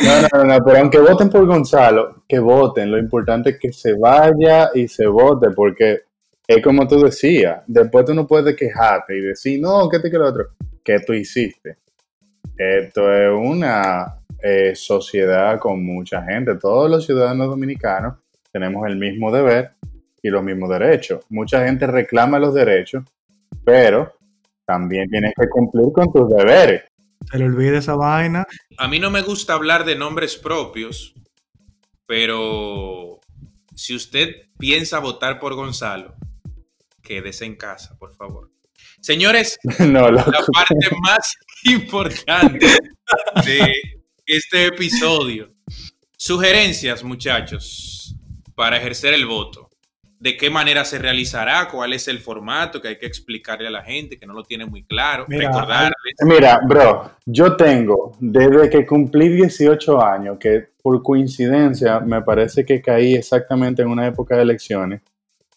No, 0.00 0.20
no, 0.32 0.44
no, 0.44 0.64
pero 0.64 0.78
aunque 0.78 0.98
voten 0.98 1.30
por 1.30 1.46
Gonzalo, 1.46 2.24
que 2.28 2.38
voten. 2.38 2.90
Lo 2.90 2.98
importante 2.98 3.50
es 3.50 3.58
que 3.58 3.72
se 3.72 3.94
vaya 3.94 4.70
y 4.74 4.88
se 4.88 5.06
vote, 5.06 5.50
porque 5.50 6.02
es 6.46 6.62
como 6.62 6.86
tú 6.86 7.02
decías, 7.02 7.62
después 7.66 8.04
tú 8.04 8.14
no 8.14 8.26
puedes 8.26 8.54
quejarte 8.56 9.16
y 9.16 9.20
decir, 9.20 9.60
no, 9.60 9.88
¿qué 9.88 9.98
te 10.00 10.10
quiero 10.10 10.28
otro? 10.28 10.48
¿Qué 10.82 11.00
tú 11.00 11.12
hiciste? 11.14 11.78
Esto 12.56 13.12
es 13.12 13.30
una 13.32 14.20
eh, 14.42 14.74
sociedad 14.74 15.58
con 15.58 15.84
mucha 15.84 16.22
gente. 16.22 16.56
Todos 16.56 16.90
los 16.90 17.06
ciudadanos 17.06 17.48
dominicanos 17.48 18.18
tenemos 18.52 18.86
el 18.86 18.96
mismo 18.96 19.32
deber 19.32 19.72
y 20.22 20.28
los 20.28 20.42
mismos 20.42 20.68
derechos. 20.68 21.24
Mucha 21.30 21.66
gente 21.66 21.86
reclama 21.86 22.38
los 22.38 22.54
derechos, 22.54 23.04
pero 23.64 24.12
también 24.66 25.08
tienes 25.08 25.32
que 25.38 25.48
cumplir 25.48 25.92
con 25.92 26.12
tus 26.12 26.28
deberes. 26.28 26.82
Se 27.30 27.38
le 27.38 27.46
olvide 27.46 27.78
esa 27.78 27.96
vaina. 27.96 28.46
A 28.78 28.88
mí 28.88 28.98
no 28.98 29.10
me 29.10 29.22
gusta 29.22 29.54
hablar 29.54 29.84
de 29.84 29.96
nombres 29.96 30.36
propios, 30.36 31.14
pero 32.06 33.20
si 33.74 33.94
usted 33.94 34.48
piensa 34.58 34.98
votar 34.98 35.40
por 35.40 35.54
Gonzalo, 35.54 36.14
quédese 37.02 37.44
en 37.44 37.56
casa, 37.56 37.96
por 37.98 38.14
favor. 38.14 38.50
Señores, 39.00 39.58
la 39.78 40.24
parte 40.52 40.74
más 41.02 41.34
importante 41.64 42.66
de 43.44 43.72
este 44.26 44.66
episodio. 44.66 45.52
Sugerencias, 46.16 47.04
muchachos, 47.04 48.14
para 48.54 48.78
ejercer 48.78 49.14
el 49.14 49.26
voto. 49.26 49.63
De 50.24 50.38
qué 50.38 50.48
manera 50.48 50.86
se 50.86 50.98
realizará, 50.98 51.68
cuál 51.70 51.92
es 51.92 52.08
el 52.08 52.18
formato 52.18 52.80
que 52.80 52.88
hay 52.88 52.96
que 52.96 53.04
explicarle 53.04 53.68
a 53.68 53.70
la 53.70 53.82
gente 53.82 54.18
que 54.18 54.24
no 54.24 54.32
lo 54.32 54.42
tiene 54.42 54.64
muy 54.64 54.82
claro, 54.82 55.26
mira, 55.28 55.50
Mira, 56.20 56.60
bro, 56.66 57.10
yo 57.26 57.54
tengo 57.56 58.16
desde 58.18 58.70
que 58.70 58.86
cumplí 58.86 59.28
18 59.28 60.02
años, 60.02 60.38
que 60.40 60.68
por 60.80 61.02
coincidencia 61.02 62.00
me 62.00 62.22
parece 62.22 62.64
que 62.64 62.80
caí 62.80 63.14
exactamente 63.14 63.82
en 63.82 63.88
una 63.88 64.06
época 64.06 64.34
de 64.34 64.44
elecciones. 64.44 65.02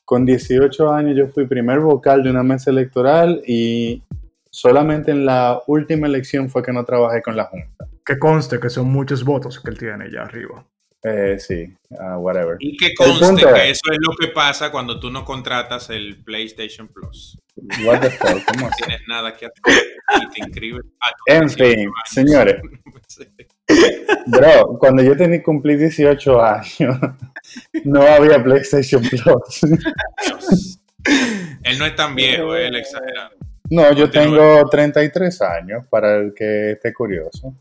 Con 0.03 0.25
18 0.25 0.91
años 0.91 1.15
yo 1.15 1.29
fui 1.29 1.47
primer 1.47 1.79
vocal 1.79 2.21
de 2.21 2.29
una 2.29 2.43
mesa 2.43 2.69
electoral 2.69 3.41
y 3.47 4.03
solamente 4.49 5.11
en 5.11 5.25
la 5.25 5.61
última 5.67 6.07
elección 6.07 6.49
fue 6.49 6.61
que 6.61 6.73
no 6.73 6.83
trabajé 6.83 7.21
con 7.21 7.37
la 7.37 7.45
Junta. 7.45 7.87
Que 8.05 8.19
conste 8.19 8.59
que 8.59 8.69
son 8.69 8.91
muchos 8.91 9.23
votos 9.23 9.61
que 9.61 9.71
él 9.71 9.77
tiene 9.77 10.05
allá 10.05 10.23
arriba. 10.23 10.65
Eh, 11.03 11.37
sí, 11.39 11.73
uh, 11.91 12.17
whatever. 12.17 12.57
Y 12.59 12.75
que 12.75 12.93
conste 12.95 13.45
que 13.45 13.69
eso 13.69 13.91
es 13.91 13.97
lo 14.01 14.15
que 14.19 14.27
pasa 14.33 14.71
cuando 14.71 14.99
tú 14.99 15.11
no 15.11 15.23
contratas 15.23 15.89
el 15.89 16.23
PlayStation 16.23 16.87
Plus. 16.87 17.37
What 17.85 18.01
the 18.01 18.09
fuck? 18.09 18.43
¿Cómo 18.45 18.67
no 18.67 18.71
tienes 18.77 19.01
nada 19.07 19.35
que 19.35 19.45
hacer 19.45 19.83
y 20.15 20.29
te 20.29 20.39
inscribes. 20.39 20.85
En 21.25 21.49
fin, 21.49 21.91
señores. 22.05 22.61
Bro, 24.27 24.77
cuando 24.79 25.03
yo 25.03 25.15
tenía 25.15 25.43
cumplir 25.43 25.77
18 25.79 26.41
años, 26.41 26.97
no 27.83 28.01
había 28.01 28.43
PlayStation 28.43 29.01
Plus. 29.01 29.63
Él 31.63 31.79
no 31.79 31.85
es 31.85 31.95
tan 31.95 32.15
viejo, 32.15 32.55
él 32.55 32.75
exagerado. 32.75 33.31
No, 33.69 33.91
yo 33.91 34.09
tengo 34.09 34.67
33 34.69 35.41
años, 35.41 35.85
para 35.89 36.17
el 36.17 36.33
que 36.33 36.71
esté 36.71 36.93
curioso. 36.93 37.53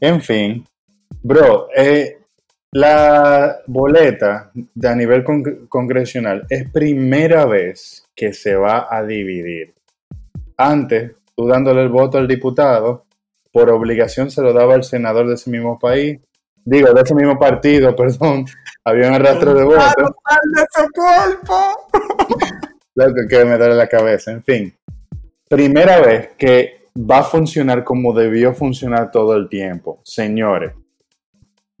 En 0.00 0.22
fin, 0.22 0.66
bro, 1.22 1.68
eh, 1.76 2.19
la 2.72 3.58
boleta 3.66 4.52
de 4.54 4.88
a 4.88 4.94
nivel 4.94 5.24
congresional 5.68 6.46
es 6.48 6.70
primera 6.70 7.44
vez 7.46 8.04
que 8.14 8.32
se 8.32 8.54
va 8.54 8.86
a 8.88 9.04
dividir. 9.04 9.74
Antes, 10.56 11.12
tú 11.34 11.46
dándole 11.46 11.82
el 11.82 11.88
voto 11.88 12.18
al 12.18 12.28
diputado, 12.28 13.06
por 13.52 13.70
obligación 13.70 14.30
se 14.30 14.42
lo 14.42 14.52
daba 14.52 14.74
al 14.74 14.84
senador 14.84 15.26
de 15.26 15.34
ese 15.34 15.50
mismo 15.50 15.78
país, 15.78 16.20
digo, 16.64 16.92
de 16.92 17.00
ese 17.00 17.14
mismo 17.14 17.38
partido, 17.38 17.96
perdón, 17.96 18.44
había 18.84 19.08
un 19.08 19.14
arrastre 19.14 19.54
de 19.54 19.64
votos. 19.64 19.94
de 20.54 20.66
su 20.70 20.86
cuerpo! 20.92 21.88
Lo 22.94 23.06
que 23.14 23.44
me 23.44 23.56
duele 23.56 23.76
la 23.76 23.86
cabeza, 23.86 24.32
en 24.32 24.42
fin. 24.42 24.74
Primera 25.48 26.00
vez 26.00 26.30
que 26.36 26.88
va 26.98 27.20
a 27.20 27.22
funcionar 27.22 27.82
como 27.82 28.12
debió 28.12 28.52
funcionar 28.52 29.10
todo 29.10 29.36
el 29.36 29.48
tiempo. 29.48 30.00
Señores, 30.04 30.72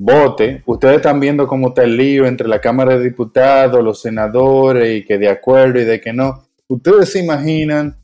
vote. 0.00 0.62
Ustedes 0.64 0.96
están 0.96 1.20
viendo 1.20 1.46
cómo 1.46 1.68
está 1.68 1.84
el 1.84 1.94
lío 1.94 2.26
entre 2.26 2.48
la 2.48 2.58
Cámara 2.58 2.96
de 2.96 3.04
Diputados, 3.04 3.84
los 3.84 4.00
senadores, 4.00 4.96
y 4.96 5.04
que 5.04 5.18
de 5.18 5.28
acuerdo 5.28 5.78
y 5.78 5.84
de 5.84 6.00
que 6.00 6.14
no. 6.14 6.42
Ustedes 6.68 7.12
se 7.12 7.18
imaginan 7.22 7.96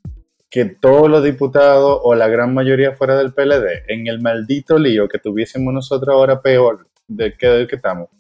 que 0.50 0.67
todos 0.67 1.09
los 1.09 1.25
diputados 1.25 1.99
o 2.03 2.15
la 2.15 2.29
gran 2.29 2.53
mayoría 2.53 2.93
fuera 2.93 3.17
del 3.17 3.33
PLD, 3.33 3.85
en 3.88 4.07
el 4.07 4.21
maldito 4.21 4.79
lío 4.79 5.09
que 5.09 5.19
tuviésemos 5.19 5.73
nosotros 5.73 6.15
ahora 6.15 6.43
peor 6.43 6.87
de 7.09 7.33
que, 7.35 7.47
del 7.47 7.67
que 7.67 7.76
estamos. 7.76 8.11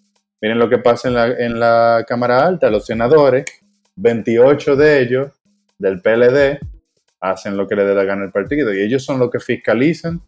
Miren 0.40 0.58
lo 0.58 0.70
que 0.70 0.78
pasa 0.78 1.08
en 1.08 1.14
la, 1.14 1.26
en 1.26 1.60
la 1.60 2.04
Cámara 2.08 2.46
Alta, 2.46 2.70
los 2.70 2.86
senadores, 2.86 3.44
28 3.96 4.74
de 4.74 5.02
ellos 5.02 5.32
del 5.78 6.00
PLD, 6.00 6.58
hacen 7.20 7.58
lo 7.58 7.68
que 7.68 7.76
le 7.76 7.84
dé 7.84 7.94
la 7.94 8.04
gana 8.04 8.24
el 8.24 8.32
partido 8.32 8.72
y 8.72 8.80
ellos 8.80 9.04
son 9.04 9.18
los 9.18 9.30
que 9.30 9.40
fiscalizan 9.40 10.22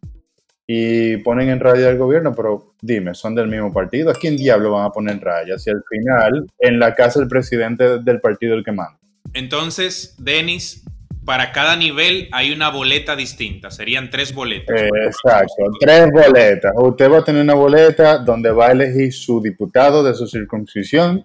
y 0.71 1.17
ponen 1.19 1.49
en 1.49 1.61
raya 1.61 1.89
al 1.89 1.97
gobierno, 1.97 2.35
pero 2.35 2.75
dime, 2.83 3.15
son 3.15 3.35
del 3.35 3.49
mismo 3.49 3.73
partido. 3.73 4.11
¿A 4.11 4.15
quién 4.15 4.37
diablo 4.37 4.73
van 4.73 4.85
a 4.85 4.91
poner 4.91 5.15
en 5.15 5.21
raya? 5.23 5.59
Si 5.59 5.71
al 5.71 5.83
final 5.89 6.47
en 6.59 6.79
la 6.79 6.95
casa 6.95 7.21
el 7.21 7.27
presidente 7.27 8.01
del 8.01 8.21
partido 8.21 8.55
el 8.55 8.63
que 8.63 8.73
manda. 8.73 8.99
Entonces, 9.33 10.15
Denis, 10.19 10.85
para 11.25 11.53
cada 11.53 11.75
nivel 11.75 12.29
hay 12.33 12.53
una 12.53 12.69
boleta 12.69 13.17
distinta. 13.17 13.71
Serían 13.71 14.11
tres 14.11 14.35
boletas. 14.35 14.79
exacto, 15.07 15.55
tres 15.81 16.11
boletas. 16.13 16.73
Usted 16.77 17.11
va 17.11 17.19
a 17.21 17.25
tener 17.25 17.41
una 17.41 17.55
boleta 17.55 18.19
donde 18.19 18.51
va 18.51 18.67
a 18.67 18.73
elegir 18.73 19.11
su 19.15 19.41
diputado 19.41 20.05
de 20.05 20.13
su 20.13 20.27
circunscripción. 20.27 21.25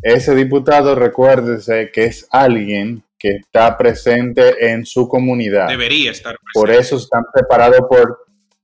Ese 0.00 0.32
diputado, 0.36 0.94
recuérdese 0.94 1.90
que 1.92 2.04
es 2.04 2.28
alguien 2.30 3.02
que 3.18 3.36
está 3.36 3.76
presente 3.76 4.70
en 4.70 4.86
su 4.86 5.08
comunidad. 5.08 5.68
Debería 5.68 6.12
estar 6.12 6.36
presente. 6.36 6.52
Por 6.54 6.70
eso 6.70 6.96
están 6.96 7.24
separados 7.34 7.80
por 7.88 8.19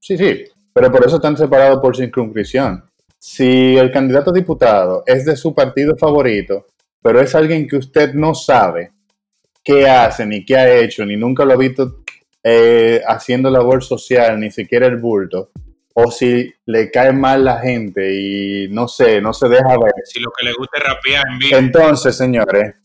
Sí, 0.07 0.17
sí, 0.17 0.45
pero 0.73 0.93
por 0.93 1.05
eso 1.05 1.17
están 1.17 1.37
separados 1.37 1.81
por 1.81 1.97
circunscripción. 1.97 2.85
Si 3.19 3.77
el 3.77 3.91
candidato 3.91 4.31
a 4.31 4.33
diputado 4.33 5.03
es 5.05 5.25
de 5.25 5.35
su 5.35 5.53
partido 5.53 5.97
favorito, 5.97 6.67
pero 7.03 7.21
es 7.21 7.35
alguien 7.35 7.67
que 7.67 7.75
usted 7.75 8.15
no 8.15 8.33
sabe 8.33 8.93
qué 9.65 9.89
hace, 9.89 10.25
ni 10.25 10.45
qué 10.45 10.57
ha 10.57 10.79
hecho, 10.79 11.05
ni 11.05 11.17
nunca 11.17 11.45
lo 11.45 11.55
ha 11.55 11.57
visto 11.57 12.05
eh, 12.41 13.03
haciendo 13.05 13.51
labor 13.51 13.83
social, 13.83 14.39
ni 14.39 14.53
siquiera 14.53 14.87
el 14.87 14.99
bulto, 14.99 15.51
o 15.93 16.09
si 16.09 16.55
le 16.67 16.89
cae 16.93 17.13
mal 17.13 17.45
la 17.45 17.59
gente 17.59 18.09
y 18.15 18.69
no 18.69 18.87
sé, 18.87 19.21
no 19.21 19.33
se 19.33 19.49
deja 19.49 19.77
ver. 19.77 19.93
Si 20.05 20.21
lo 20.21 20.31
que 20.31 20.45
le 20.45 20.53
gusta 20.53 20.79
es 20.79 20.85
rapear 20.85 21.25
en 21.33 21.39
vivo. 21.41 21.57
Entonces, 21.57 22.17
señores, 22.17 22.77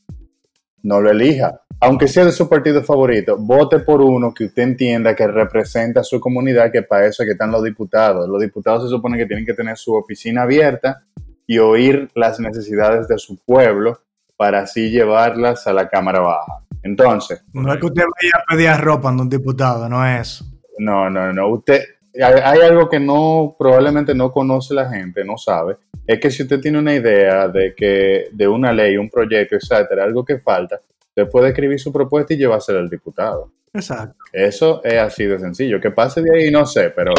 no 0.83 1.01
lo 1.01 1.11
elija 1.11 1.61
aunque 1.83 2.07
sea 2.07 2.25
de 2.25 2.31
su 2.31 2.47
partido 2.47 2.83
favorito, 2.83 3.37
vote 3.37 3.79
por 3.79 4.01
uno 4.01 4.31
que 4.35 4.45
usted 4.45 4.61
entienda 4.61 5.15
que 5.15 5.25
representa 5.25 6.01
a 6.01 6.03
su 6.03 6.19
comunidad, 6.19 6.71
que 6.71 6.83
para 6.83 7.07
eso 7.07 7.23
es 7.23 7.27
que 7.27 7.31
están 7.33 7.51
los 7.51 7.63
diputados. 7.63 8.29
Los 8.29 8.39
diputados 8.39 8.83
se 8.83 8.89
supone 8.89 9.17
que 9.17 9.25
tienen 9.25 9.47
que 9.47 9.55
tener 9.55 9.75
su 9.77 9.95
oficina 9.95 10.43
abierta 10.43 11.03
y 11.47 11.57
oír 11.57 12.07
las 12.13 12.39
necesidades 12.39 13.07
de 13.07 13.17
su 13.17 13.43
pueblo 13.43 13.99
para 14.37 14.59
así 14.59 14.91
llevarlas 14.91 15.65
a 15.65 15.73
la 15.73 15.89
Cámara 15.89 16.19
Baja. 16.19 16.63
Entonces... 16.83 17.43
No 17.51 17.73
es 17.73 17.79
que 17.79 17.87
usted 17.87 18.03
vaya 18.03 18.43
a 18.43 18.55
pedir 18.55 18.85
ropa 18.85 19.09
a 19.09 19.13
un 19.13 19.27
diputado, 19.27 19.89
no 19.89 20.05
es 20.05 20.21
eso. 20.21 20.45
No, 20.77 21.09
no, 21.09 21.33
no. 21.33 21.47
Usted, 21.49 21.81
hay 22.13 22.59
algo 22.61 22.89
que 22.89 22.99
no 22.99 23.55
probablemente 23.57 24.13
no 24.13 24.31
conoce 24.31 24.73
la 24.73 24.89
gente, 24.89 25.23
no 25.23 25.37
sabe, 25.37 25.77
es 26.05 26.19
que 26.19 26.31
si 26.31 26.43
usted 26.43 26.59
tiene 26.59 26.79
una 26.79 26.93
idea 26.93 27.47
de 27.47 27.73
que 27.75 28.25
de 28.31 28.47
una 28.47 28.73
ley, 28.73 28.97
un 28.97 29.09
proyecto, 29.09 29.55
etcétera, 29.55 30.03
algo 30.03 30.25
que 30.25 30.39
falta, 30.39 30.79
Usted 31.11 31.29
puede 31.29 31.49
escribir 31.49 31.77
su 31.77 31.91
propuesta 31.91 32.33
y 32.33 32.37
llevársela 32.37 32.79
al 32.79 32.89
diputado. 32.89 33.51
Exacto. 33.73 34.15
Eso 34.31 34.81
es 34.81 34.97
así 34.97 35.25
de 35.25 35.39
sencillo. 35.39 35.81
Que 35.81 35.91
pase 35.91 36.21
de 36.21 36.29
ahí, 36.33 36.51
no 36.51 36.65
sé, 36.65 36.89
pero 36.91 37.13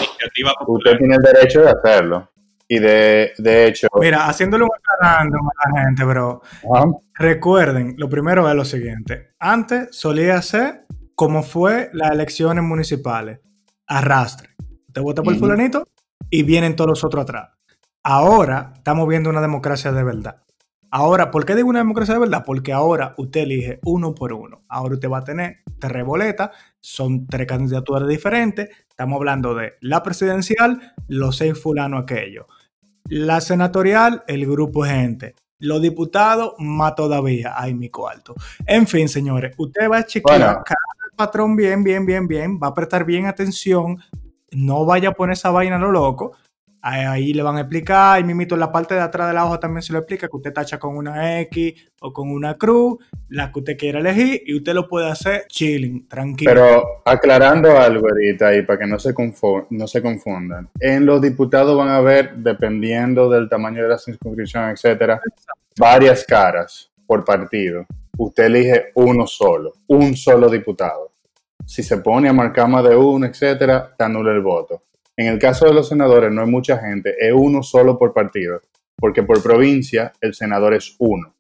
usted 0.67 0.97
tiene 0.97 1.17
el 1.17 1.23
derecho 1.23 1.61
de 1.61 1.71
hacerlo. 1.71 2.31
Y 2.67 2.79
de, 2.79 3.35
hecho. 3.67 3.89
Mira, 4.01 4.27
haciéndole 4.27 4.65
un 4.65 4.71
aclarando 4.75 5.37
a 5.37 5.69
la 5.69 5.85
gente, 5.85 6.05
pero 6.07 6.41
recuerden, 7.13 7.97
lo 7.99 8.09
primero 8.09 8.49
es 8.49 8.55
lo 8.55 8.65
siguiente. 8.65 9.35
Antes 9.39 9.89
solía 9.91 10.41
ser 10.41 10.85
como 11.15 11.43
fue 11.43 11.91
las 11.93 12.13
elecciones 12.13 12.65
municipales. 12.65 13.41
Arrastre. 13.87 14.49
Usted 14.93 15.01
vota 15.01 15.23
por 15.23 15.33
el 15.33 15.39
fulanito 15.39 15.89
y 16.29 16.43
vienen 16.43 16.77
todos 16.77 16.91
los 16.91 17.03
otros 17.05 17.23
atrás. 17.23 17.49
Ahora 18.03 18.75
estamos 18.77 19.09
viendo 19.09 19.31
una 19.31 19.41
democracia 19.41 19.91
de 19.91 20.05
verdad. 20.05 20.43
Ahora, 20.91 21.31
¿por 21.31 21.47
qué 21.47 21.55
digo 21.55 21.71
una 21.71 21.79
democracia 21.79 22.13
de 22.13 22.21
verdad? 22.21 22.43
Porque 22.45 22.75
ahora 22.75 23.15
usted 23.17 23.41
elige 23.41 23.81
uno 23.87 24.15
por 24.15 24.35
uno. 24.35 24.65
Ahora 24.69 24.97
usted 24.97 25.09
va 25.09 25.19
a 25.19 25.25
tener 25.25 25.61
tres 25.79 26.05
boletas, 26.05 26.51
son 26.79 27.27
tres 27.27 27.47
candidaturas 27.47 28.07
diferentes. 28.07 28.69
Estamos 28.87 29.17
hablando 29.17 29.55
de 29.55 29.73
la 29.81 30.03
presidencial, 30.03 30.93
los 31.09 31.39
seis 31.39 31.59
fulanos 31.59 32.03
aquellos. 32.03 32.45
La 33.09 33.41
senatorial, 33.41 34.25
el 34.27 34.45
grupo 34.45 34.85
de 34.85 34.91
gente. 34.91 35.35
Los 35.59 35.81
diputados, 35.81 36.53
más 36.59 36.95
todavía. 36.97 37.55
Ay, 37.57 37.73
mi 37.73 37.89
cuarto. 37.89 38.35
En 38.67 38.87
fin, 38.87 39.09
señores, 39.09 39.55
usted 39.57 39.91
va 39.91 39.99
a 39.99 40.05
chequear 40.05 40.39
cada 40.39 40.77
patrón 41.17 41.57
bien, 41.57 41.83
bien, 41.83 42.05
bien, 42.05 42.29
bien. 42.29 42.61
Va 42.63 42.67
a 42.67 42.75
prestar 42.75 43.07
bien 43.07 43.25
atención. 43.25 43.99
No 44.53 44.85
vaya 44.85 45.11
a 45.11 45.13
poner 45.13 45.35
esa 45.35 45.51
vaina 45.51 45.77
a 45.77 45.79
lo 45.79 45.91
loco 45.91 46.33
Ahí 46.85 47.33
le 47.33 47.45
van 47.45 47.57
a 47.57 47.61
explicar, 47.61 48.19
y 48.19 48.25
mimito 48.25 48.57
en 48.57 48.61
la 48.61 48.73
parte 48.73 48.95
de 48.95 49.01
atrás 49.01 49.29
de 49.29 49.35
la 49.35 49.47
hoja 49.47 49.61
también 49.61 49.83
se 49.83 49.93
lo 49.93 50.01
explica, 50.01 50.27
que 50.27 50.37
usted 50.37 50.53
tacha 50.53 50.81
con 50.81 50.97
una 50.97 51.41
X 51.43 51.75
o 52.01 52.13
con 52.13 52.29
una 52.29 52.55
cruz, 52.55 52.99
la 53.29 53.53
que 53.53 53.61
usted 53.61 53.77
quiera 53.77 54.01
elegir, 54.01 54.43
y 54.45 54.57
usted 54.57 54.75
lo 54.75 54.89
puede 54.89 55.09
hacer 55.09 55.45
chilling, 55.47 56.09
tranquilo. 56.09 56.51
Pero 56.51 56.83
aclarando 57.05 57.79
algo 57.79 58.09
ahorita 58.09 58.49
ahí, 58.49 58.63
para 58.63 58.81
que 58.81 58.87
no 58.89 58.99
se, 58.99 59.15
no 59.71 59.87
se 59.87 60.03
confundan, 60.03 60.71
en 60.81 61.07
los 61.07 61.23
diputados 61.23 61.79
van 61.79 61.91
a 61.91 62.01
ver, 62.01 62.35
dependiendo 62.39 63.31
del 63.31 63.49
tamaño 63.49 63.85
de 63.85 63.89
la 63.89 63.99
circunscripción, 63.99 64.71
etcétera, 64.71 65.21
varias 65.79 66.25
caras 66.25 66.91
por 67.07 67.25
partido. 67.25 67.87
Usted 68.19 68.47
elige 68.47 68.87
uno 68.97 69.29
solo, 69.29 69.75
un 69.87 70.17
solo 70.17 70.51
diputado. 70.51 71.12
Si 71.67 71.83
se 71.83 71.99
pone 71.99 72.29
a 72.29 72.33
marcar 72.33 72.69
más 72.69 72.85
de 72.85 72.97
uno, 72.97 73.27
etcétera, 73.27 73.95
te 73.97 74.05
anula 74.05 74.33
el 74.33 74.41
voto 74.41 74.83
en 75.17 75.27
el 75.27 75.39
caso 75.39 75.67
de 75.67 75.75
los 75.75 75.89
senadores 75.89 76.33
no 76.33 76.43
hay 76.43 76.49
mucha 76.49 76.79
gente, 76.79 77.15
es 77.19 77.33
uno 77.35 77.63
solo 77.63 77.99
por 77.99 78.13
partido, 78.13 78.61
porque 78.97 79.23
por 79.23 79.43
provincia 79.43 80.13
el 80.21 80.35
senador 80.35 80.75
es 80.75 80.95
uno. 80.99 81.35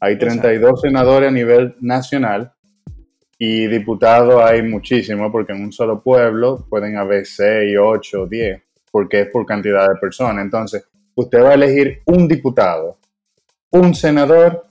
Hay 0.00 0.18
32 0.18 0.82
senadores 0.82 1.30
a 1.30 1.32
nivel 1.32 1.74
nacional 1.80 2.52
y 3.38 3.66
diputados 3.66 4.42
hay 4.42 4.62
muchísimos, 4.62 5.32
porque 5.32 5.52
en 5.52 5.62
un 5.62 5.72
solo 5.72 6.02
pueblo 6.02 6.66
pueden 6.68 6.96
haber 6.96 7.24
6, 7.24 7.76
8, 7.80 8.26
10, 8.26 8.62
porque 8.90 9.22
es 9.22 9.28
por 9.28 9.46
cantidad 9.46 9.88
de 9.88 9.96
personas. 9.96 10.44
Entonces, 10.44 10.86
usted 11.14 11.42
va 11.42 11.50
a 11.50 11.54
elegir 11.54 12.02
un 12.06 12.28
diputado, 12.28 12.98
un 13.70 13.94
senador 13.94 14.66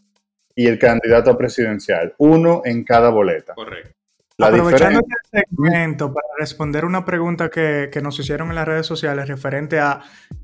y 0.56 0.68
el 0.68 0.78
candidato 0.78 1.36
presidencial, 1.36 2.14
uno 2.20 2.62
en 2.64 2.84
cada 2.84 3.10
boleta. 3.10 3.56
Correcto. 3.56 4.03
Aprovechando 4.48 5.00
este 5.00 5.46
segmento 5.50 6.14
para 6.14 6.28
responder 6.38 6.86
una 6.86 7.06
pregunta 7.06 7.50
que, 7.50 7.90
nos 8.02 8.20
hicieron 8.20 8.50
en 8.50 8.56
las 8.56 8.68
redes 8.68 8.86
sociales 8.86 9.28
referente 9.28 9.80
a 9.80 10.02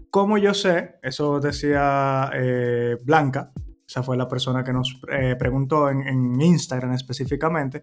cómo 0.10 0.38
yo 0.38 0.54
sé, 0.54 1.00
eso 1.04 1.40
decía 1.40 2.30
eh, 2.34 2.98
Blanca, 3.04 3.52
esa 3.88 4.04
fue 4.04 4.18
la 4.18 4.28
persona 4.28 4.64
que 4.64 4.74
nos 4.74 5.02
eh, 5.12 5.36
preguntó 5.38 5.90
en, 5.90 6.08
en, 6.08 6.42
Instagram 6.42 6.94
específicamente, 6.94 7.82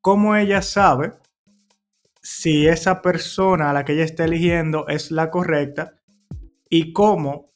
cómo 0.00 0.36
ella 0.36 0.62
sabe 0.62 1.14
si 2.20 2.66
esa 2.66 3.02
persona 3.02 3.70
a 3.70 3.72
la 3.72 3.84
que 3.84 3.92
ella 3.92 4.04
está 4.04 4.24
eligiendo 4.24 4.86
es 4.88 5.10
la 5.10 5.30
correcta 5.30 5.94
y 6.68 6.92
cómo 6.92 7.52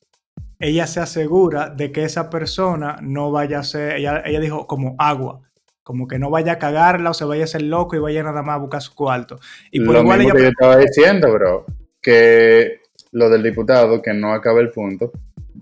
ella 0.60 0.86
se 0.86 1.00
asegura 1.00 1.70
de 1.70 1.90
que 1.90 2.04
esa 2.04 2.28
persona 2.28 2.98
no 3.02 3.30
vaya 3.30 3.60
a 3.60 3.64
ser, 3.64 3.96
ella, 3.96 4.22
dijo 4.40 4.66
como 4.66 4.94
agua, 4.98 5.40
como 5.90 6.06
que 6.06 6.20
no 6.20 6.30
vaya 6.30 6.52
a 6.52 6.58
cagarla 6.60 7.10
o 7.10 7.14
se 7.14 7.24
vaya 7.24 7.42
a 7.42 7.44
hacer 7.46 7.62
loco 7.62 7.96
y 7.96 7.98
vaya 7.98 8.22
nada 8.22 8.42
más 8.42 8.54
a 8.54 8.58
buscar 8.58 8.80
su 8.80 8.94
cuarto. 8.94 9.40
Y 9.72 9.80
por 9.80 9.94
lo 9.94 10.02
igual 10.02 10.20
mismo 10.20 10.34
que 10.34 10.42
yo 10.42 10.48
estaba 10.50 10.76
diciendo, 10.76 11.32
bro, 11.32 11.66
que 12.00 12.82
lo 13.10 13.28
del 13.28 13.42
diputado, 13.42 14.00
que 14.00 14.14
no 14.14 14.32
acaba 14.32 14.60
el 14.60 14.70
punto, 14.70 15.10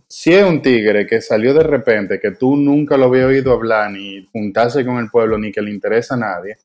si 0.07 0.35
es 0.35 0.45
un 0.45 0.61
tigre 0.61 1.07
que 1.07 1.23
salió 1.23 1.55
de 1.55 1.62
repente, 1.62 2.21
que 2.21 2.33
tú 2.33 2.57
nunca 2.57 2.99
lo 2.99 3.07
habías 3.07 3.25
oído 3.25 3.55
hablar, 3.55 3.91
ni 3.91 4.27
juntarse 4.31 4.85
con 4.85 4.99
el 4.99 5.09
pueblo, 5.09 5.38
ni 5.38 5.51
que 5.51 5.62
le 5.62 5.71
interesa 5.71 6.14
a 6.17 6.19
nadie, 6.19 6.59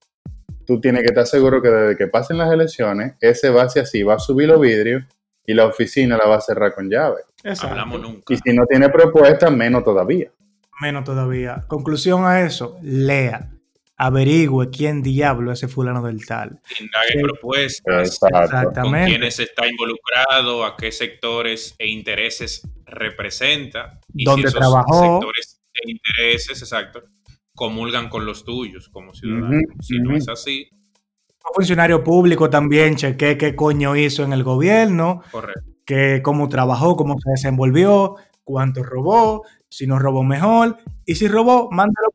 tú 0.65 0.82
tienes 0.82 1.04
que 1.04 1.12
estar 1.12 1.26
seguro 1.26 1.62
que 1.62 1.69
desde 1.69 1.95
que 1.95 2.08
pasen 2.08 2.38
las 2.39 2.52
elecciones, 2.52 3.13
ese 3.21 3.49
va 3.49 3.63
hacia 3.63 3.84
así, 3.84 4.04
va 4.04 4.15
a 4.15 4.19
subir 4.19 4.49
los 4.49 4.60
vidrios 4.60 5.06
y 5.45 5.54
la 5.54 5.67
oficina 5.67 6.17
la 6.17 6.28
va 6.28 6.36
a 6.36 6.41
cerrar 6.41 6.76
con 6.76 6.89
llave. 6.89 7.21
Hablamos 7.62 8.02
nunca. 8.02 8.34
Y 8.34 8.36
si 8.36 8.54
no 8.54 8.65
tiene 8.65 8.89
propuesta, 8.89 9.49
menos 9.49 9.86
todavía. 9.86 10.32
Menos 10.82 11.06
todavía. 11.06 11.63
Conclusión 11.67 12.26
a 12.26 12.41
eso, 12.41 12.78
lea. 12.82 13.53
Averigüe 14.06 14.70
quién 14.70 15.02
diablo 15.02 15.52
es 15.52 15.60
ese 15.60 15.68
fulano 15.68 16.02
del 16.02 16.26
tal. 16.26 16.62
Indague 16.80 17.22
propuestas. 17.22 18.08
Exactamente. 18.08 18.82
Con 18.82 19.06
quiénes 19.06 19.39
está 19.39 19.68
involucrado, 19.68 20.66
a 20.66 20.76
qué 20.76 20.92
sectores 20.92 21.76
e 21.78 21.88
intereses 21.88 22.68
representa. 22.86 24.00
Y 24.13 24.26
¿Dónde 24.26 24.44
si 24.44 24.48
esos 24.48 24.60
trabajó? 24.60 25.20
sectores 25.20 25.62
e 25.74 25.92
intereses, 25.92 26.62
exacto, 26.62 27.04
comulgan 27.56 28.10
con 28.10 28.26
los 28.26 28.44
tuyos 28.44 28.89
como 28.89 29.13
ciudadano. 29.13 29.60
si 29.82 30.00
no 30.00 30.16
es 30.16 30.28
así. 30.28 30.68
Un 30.72 31.54
funcionario 31.56 32.04
público 32.04 32.50
también 32.50 32.96
cheque 32.96 33.38
qué 33.38 33.56
coño 33.56 33.96
hizo 33.96 34.24
en 34.24 34.34
el 34.34 34.44
gobierno. 34.44 35.24
Correcto 35.32 35.74
que 35.86 36.22
cómo 36.24 36.50
trabajó, 36.50 36.96
cómo 36.96 37.16
se 37.20 37.32
desenvolvió, 37.32 38.16
cuánto 38.44 38.84
robó, 38.84 39.44
si 39.70 39.88
no 39.88 40.00
robó 40.00 40.24
mejor, 40.24 40.78
y 41.06 41.16
si 41.16 41.28
robó, 41.28 41.70
mándalo 41.72 42.10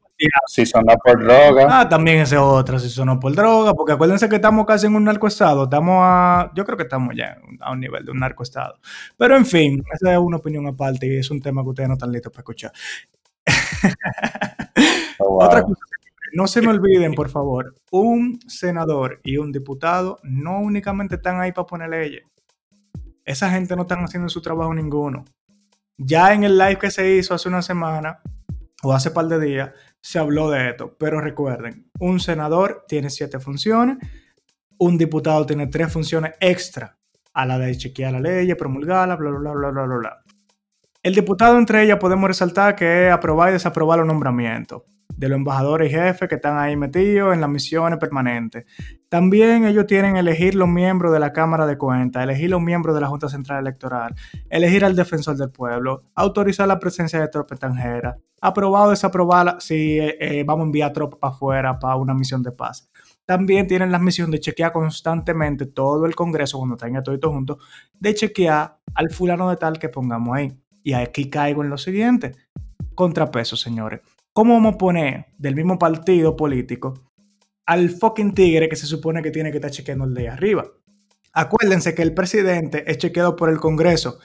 Si 0.47 0.67
sonó 0.67 0.97
por 1.03 1.23
droga. 1.23 1.81
Ah, 1.81 1.89
también 1.89 2.19
ese 2.19 2.37
otro, 2.37 2.79
si 2.79 2.89
sonó 2.89 3.21
por 3.21 3.35
droga, 3.35 3.75
porque 3.75 3.93
acuérdense 3.93 4.29
que 4.29 4.37
estamos 4.37 4.67
casi 4.67 4.87
en 4.87 4.97
un 4.97 5.05
narcoestado, 5.05 5.65
estamos 5.65 5.99
a, 6.03 6.51
yo 6.55 6.65
creo 6.65 6.77
que 6.77 6.83
estamos 6.85 7.15
ya 7.17 7.39
a 7.61 7.73
un 7.73 7.81
nivel 7.81 8.05
de 8.05 8.11
un 8.11 8.19
narcoestado. 8.19 8.79
Pero 9.17 9.37
en 9.37 9.47
fin, 9.47 9.83
esa 9.93 10.13
es 10.13 10.19
una 10.19 10.39
opinión 10.39 10.67
aparte 10.67 11.07
y 11.07 11.19
es 11.19 11.31
un 11.31 11.41
tema 11.41 11.63
que 11.63 11.69
ustedes 11.69 11.89
no 11.89 11.95
están 11.95 12.13
listos 12.13 12.33
para 12.33 12.41
escuchar. 12.41 12.73
Oh, 15.21 15.45
Otra 15.45 15.63
cosa, 15.63 15.81
no 16.33 16.47
se 16.47 16.63
me 16.63 16.69
olviden, 16.69 17.13
por 17.13 17.29
favor, 17.29 17.75
un 17.91 18.39
senador 18.47 19.21
y 19.25 19.37
un 19.37 19.51
diputado 19.51 20.21
no 20.23 20.61
únicamente 20.61 21.17
están 21.17 21.41
ahí 21.41 21.51
para 21.51 21.67
poner 21.67 21.89
leyes 21.89 22.23
esa 23.29 23.51
gente 23.51 23.77
no 23.77 23.83
están 23.83 24.03
haciendo 24.03 24.31
su 24.31 24.41
trabajo 24.41 24.73
ninguno. 24.73 25.27
Ya 25.99 26.33
en 26.33 26.45
el 26.45 26.57
live 26.57 26.79
que 26.79 26.91
se 26.91 27.15
hizo 27.15 27.35
hace 27.35 27.47
una 27.47 27.61
semana 27.61 28.21
o 28.83 28.95
hace 28.95 29.11
par 29.11 29.27
de 29.27 29.39
días, 29.39 29.71
se 30.01 30.19
habló 30.19 30.51
de 30.51 30.71
esto. 30.71 30.97
Pero 30.99 31.21
recuerden, 31.21 31.91
un 32.01 32.21
senador 32.21 32.85
tiene 32.89 33.11
siete 33.11 33.39
funciones, 33.39 33.99
un 34.79 34.99
diputado 34.99 35.47
tiene 35.47 35.67
tres 35.67 35.93
funciones 35.93 36.35
extra 36.41 36.99
a 37.33 37.47
la 37.47 37.59
de 37.59 37.77
chequear 37.77 38.13
la 38.13 38.21
ley, 38.21 38.55
promulgarla, 38.55 39.17
bla, 39.17 39.31
bla, 39.31 39.53
bla, 39.53 39.71
bla, 39.71 39.85
bla, 39.85 39.97
bla. 39.97 40.23
El 41.03 41.15
diputado 41.15 41.59
entre 41.59 41.83
ellas 41.83 41.99
podemos 41.99 42.29
resaltar 42.29 42.75
que 42.75 43.07
es 43.07 43.13
aprobar 43.13 43.51
y 43.51 43.53
desaprobar 43.53 43.99
los 43.99 44.09
nombramientos 44.09 44.83
de 45.19 45.29
los 45.29 45.37
embajadores 45.37 45.91
y 45.91 45.95
jefes 45.95 46.29
que 46.29 46.37
están 46.37 46.59
ahí 46.59 46.77
metidos 46.77 47.35
en 47.35 47.41
las 47.41 47.51
misiones 47.51 47.99
permanentes. 47.99 48.65
También 49.09 49.65
ellos 49.65 49.87
tienen 49.87 50.17
elegir 50.17 50.55
los 50.55 50.69
miembros 50.69 51.13
de 51.13 51.19
la 51.19 51.33
Cámara 51.33 51.67
de 51.67 51.77
Cuentas, 51.77 52.23
elegir 52.23 52.51
los 52.51 52.61
miembros 52.61 52.95
de 52.95 53.01
la 53.01 53.09
Junta 53.09 53.29
Central 53.29 53.59
Electoral, 53.61 54.15
elegir 54.49 54.85
al 54.85 54.95
defensor 54.95 55.37
del 55.37 55.51
pueblo, 55.51 56.05
autorizar 56.15 56.69
la 56.69 56.79
presencia 56.79 57.21
de 57.21 57.29
tropas 57.29 57.57
extranjeras, 57.57 58.17
aprobar 58.41 58.87
o 58.87 58.91
desaprobar 58.91 59.57
si 59.59 59.99
eh, 59.99 60.17
eh, 60.21 60.45
vamos 60.47 60.65
a 60.65 60.67
enviar 60.67 60.93
tropas 60.93 61.19
para 61.19 61.35
afuera 61.35 61.79
para 61.79 61.97
una 61.97 62.15
misión 62.15 62.43
de 62.43 62.53
paz. 62.53 62.89
También 63.27 63.67
tienen 63.67 63.91
la 63.91 63.99
misión 63.99 64.31
de 64.31 64.39
chequear 64.39 64.73
constantemente 64.73 65.67
todo 65.67 66.07
el 66.07 66.15
Congreso 66.15 66.59
cuando 66.59 66.77
tenga 66.77 67.03
todo 67.03 67.15
esto 67.15 67.31
junto, 67.31 67.59
de 67.99 68.15
chequear 68.15 68.79
al 68.95 69.11
fulano 69.11 69.51
de 69.51 69.57
tal 69.57 69.79
que 69.79 69.89
pongamos 69.89 70.37
ahí. 70.37 70.57
Y 70.85 70.93
aquí 70.93 71.29
caigo 71.29 71.65
en 71.65 71.71
lo 71.71 71.77
siguiente. 71.77 72.37
Contrapeso, 72.95 73.57
señores. 73.57 74.01
¿Cómo 74.39 74.55
vamos 74.55 74.77
a 74.77 74.79
poner 74.79 75.27
del 75.37 75.57
mismo 75.57 75.81
partido 75.81 76.37
político 76.37 77.11
al 77.67 77.91
fucking 77.91 78.35
tigre 78.35 78.69
que 78.69 78.77
se 78.77 78.87
supone 78.87 79.21
que 79.21 79.33
tiene 79.33 79.51
que 79.51 79.57
estar 79.57 79.73
chequeando 79.73 80.05
el 80.05 80.15
de 80.15 80.29
arriba? 80.29 80.65
Acuérdense 81.33 81.93
que 81.93 82.03
el 82.03 82.15
presidente 82.15 82.89
es 82.89 82.99
chequeado 82.99 83.35
por 83.35 83.51
el 83.51 83.59
Congreso 83.59 84.21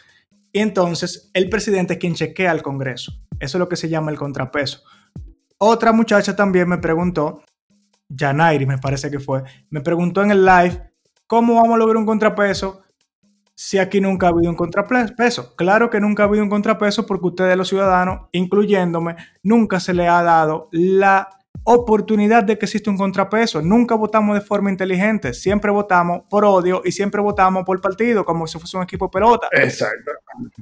y 0.51 0.59
entonces 0.59 1.31
el 1.33 1.49
presidente 1.49 1.93
es 1.93 1.99
quien 1.99 2.13
chequea 2.13 2.51
al 2.51 2.61
Congreso. 2.61 3.11
Eso 3.39 3.57
es 3.57 3.59
lo 3.59 3.67
que 3.67 3.75
se 3.75 3.89
llama 3.89 4.11
el 4.11 4.19
contrapeso. 4.19 4.83
Otra 5.57 5.91
muchacha 5.91 6.35
también 6.35 6.69
me 6.69 6.77
preguntó, 6.77 7.41
Janairi 8.15 8.67
me 8.67 8.77
parece 8.77 9.09
que 9.09 9.19
fue, 9.19 9.41
me 9.71 9.81
preguntó 9.81 10.21
en 10.21 10.29
el 10.29 10.45
live, 10.45 10.91
¿cómo 11.25 11.55
vamos 11.55 11.73
a 11.73 11.77
lograr 11.79 11.97
un 11.97 12.05
contrapeso 12.05 12.82
si 13.55 13.77
aquí 13.77 14.01
nunca 14.01 14.27
ha 14.27 14.29
habido 14.29 14.49
un 14.49 14.55
contrapeso. 14.55 15.55
Claro 15.55 15.89
que 15.89 15.99
nunca 15.99 16.23
ha 16.23 16.25
habido 16.25 16.43
un 16.43 16.49
contrapeso 16.49 17.05
porque 17.05 17.27
ustedes 17.27 17.57
los 17.57 17.69
ciudadanos, 17.69 18.27
incluyéndome, 18.31 19.15
nunca 19.43 19.79
se 19.79 19.93
le 19.93 20.07
ha 20.07 20.23
dado 20.23 20.69
la 20.71 21.29
oportunidad 21.65 22.43
de 22.43 22.57
que 22.57 22.65
existe 22.65 22.89
un 22.89 22.97
contrapeso. 22.97 23.61
Nunca 23.61 23.95
votamos 23.95 24.35
de 24.35 24.41
forma 24.41 24.69
inteligente, 24.69 25.33
siempre 25.33 25.71
votamos 25.71 26.23
por 26.29 26.45
odio 26.45 26.81
y 26.83 26.91
siempre 26.91 27.21
votamos 27.21 27.63
por 27.63 27.79
partido, 27.79 28.25
como 28.25 28.47
si 28.47 28.59
fuese 28.59 28.77
un 28.77 28.83
equipo 28.83 29.05
de 29.05 29.11
pelota. 29.11 29.47
Exacto. 29.51 30.11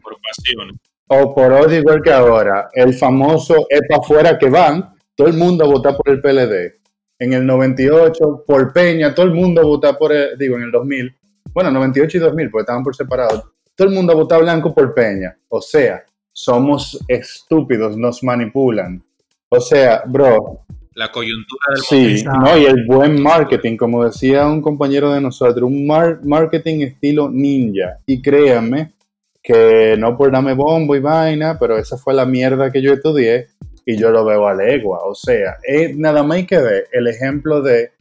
Por 0.02 0.18
pasión. 0.22 0.80
O 1.08 1.34
por 1.34 1.52
odio 1.52 1.80
igual 1.80 2.02
que 2.02 2.12
ahora. 2.12 2.70
El 2.74 2.94
famoso 2.94 3.66
es 3.70 3.82
para 3.88 4.02
afuera 4.02 4.38
que 4.38 4.50
van, 4.50 4.94
todo 5.16 5.28
el 5.28 5.38
mundo 5.38 5.66
vota 5.66 5.96
por 5.96 6.10
el 6.10 6.22
PLD. 6.22 6.80
En 7.20 7.34
el 7.34 7.46
98, 7.46 8.46
por 8.48 8.74
Peña, 8.74 9.14
todo 9.14 9.28
el 9.28 9.34
mundo 9.34 9.62
vota 9.64 9.98
por, 9.98 10.12
el, 10.12 10.38
digo, 10.38 10.56
en 10.58 10.64
el 10.64 10.72
2000, 10.72 11.16
bueno, 11.54 11.72
98 11.72 12.18
y 12.18 12.20
2000, 12.20 12.50
porque 12.50 12.62
estaban 12.62 12.84
por 12.84 12.96
separado, 12.96 13.52
todo 13.76 13.88
el 13.88 13.94
mundo 13.94 14.14
ha 14.14 14.16
votado 14.16 14.42
blanco 14.42 14.74
por 14.74 14.94
Peña. 14.94 15.38
O 15.50 15.62
sea, 15.62 16.04
somos 16.32 17.00
estúpidos, 17.08 17.98
nos 17.98 18.24
manipulan. 18.24 19.04
O 19.50 19.60
sea, 19.60 20.04
bro. 20.06 20.62
La 20.94 21.12
coyuntura 21.12 21.66
del 21.74 21.84
Sí, 21.84 22.24
no, 22.24 22.58
y 22.58 22.66
el 22.66 22.86
buen 22.86 23.22
marketing, 23.22 23.78
como 23.78 24.04
decía 24.04 24.46
un 24.46 24.62
compañero 24.62 25.12
de 25.12 25.22
nosotros, 25.22 25.64
un 25.64 25.88
marketing 25.88 26.82
estilo 26.82 27.30
ninja. 27.30 27.98
Y 28.06 28.22
créanme 28.22 28.94
que 29.42 29.96
no 29.98 30.18
por 30.18 30.32
darme 30.32 30.54
bombo 30.54 30.96
y 30.96 31.00
vaina, 31.00 31.58
pero 31.60 31.78
esa 31.78 31.98
fue 31.98 32.14
la 32.14 32.26
mierda 32.26 32.72
que 32.72 32.82
yo 32.82 32.94
estudié 32.94 33.48
y 33.86 33.98
yo 33.98 34.12
lo 34.12 34.26
veo 34.26 34.48
a 34.48 34.54
legua. 34.54 35.00
O 35.06 35.16
sea, 35.16 35.58
es 35.64 35.98
nada 35.98 36.24
más 36.24 36.46
que 36.46 36.58
ver 36.58 36.88
el 36.92 37.08
ejemplo 37.08 37.62
de 37.62 37.92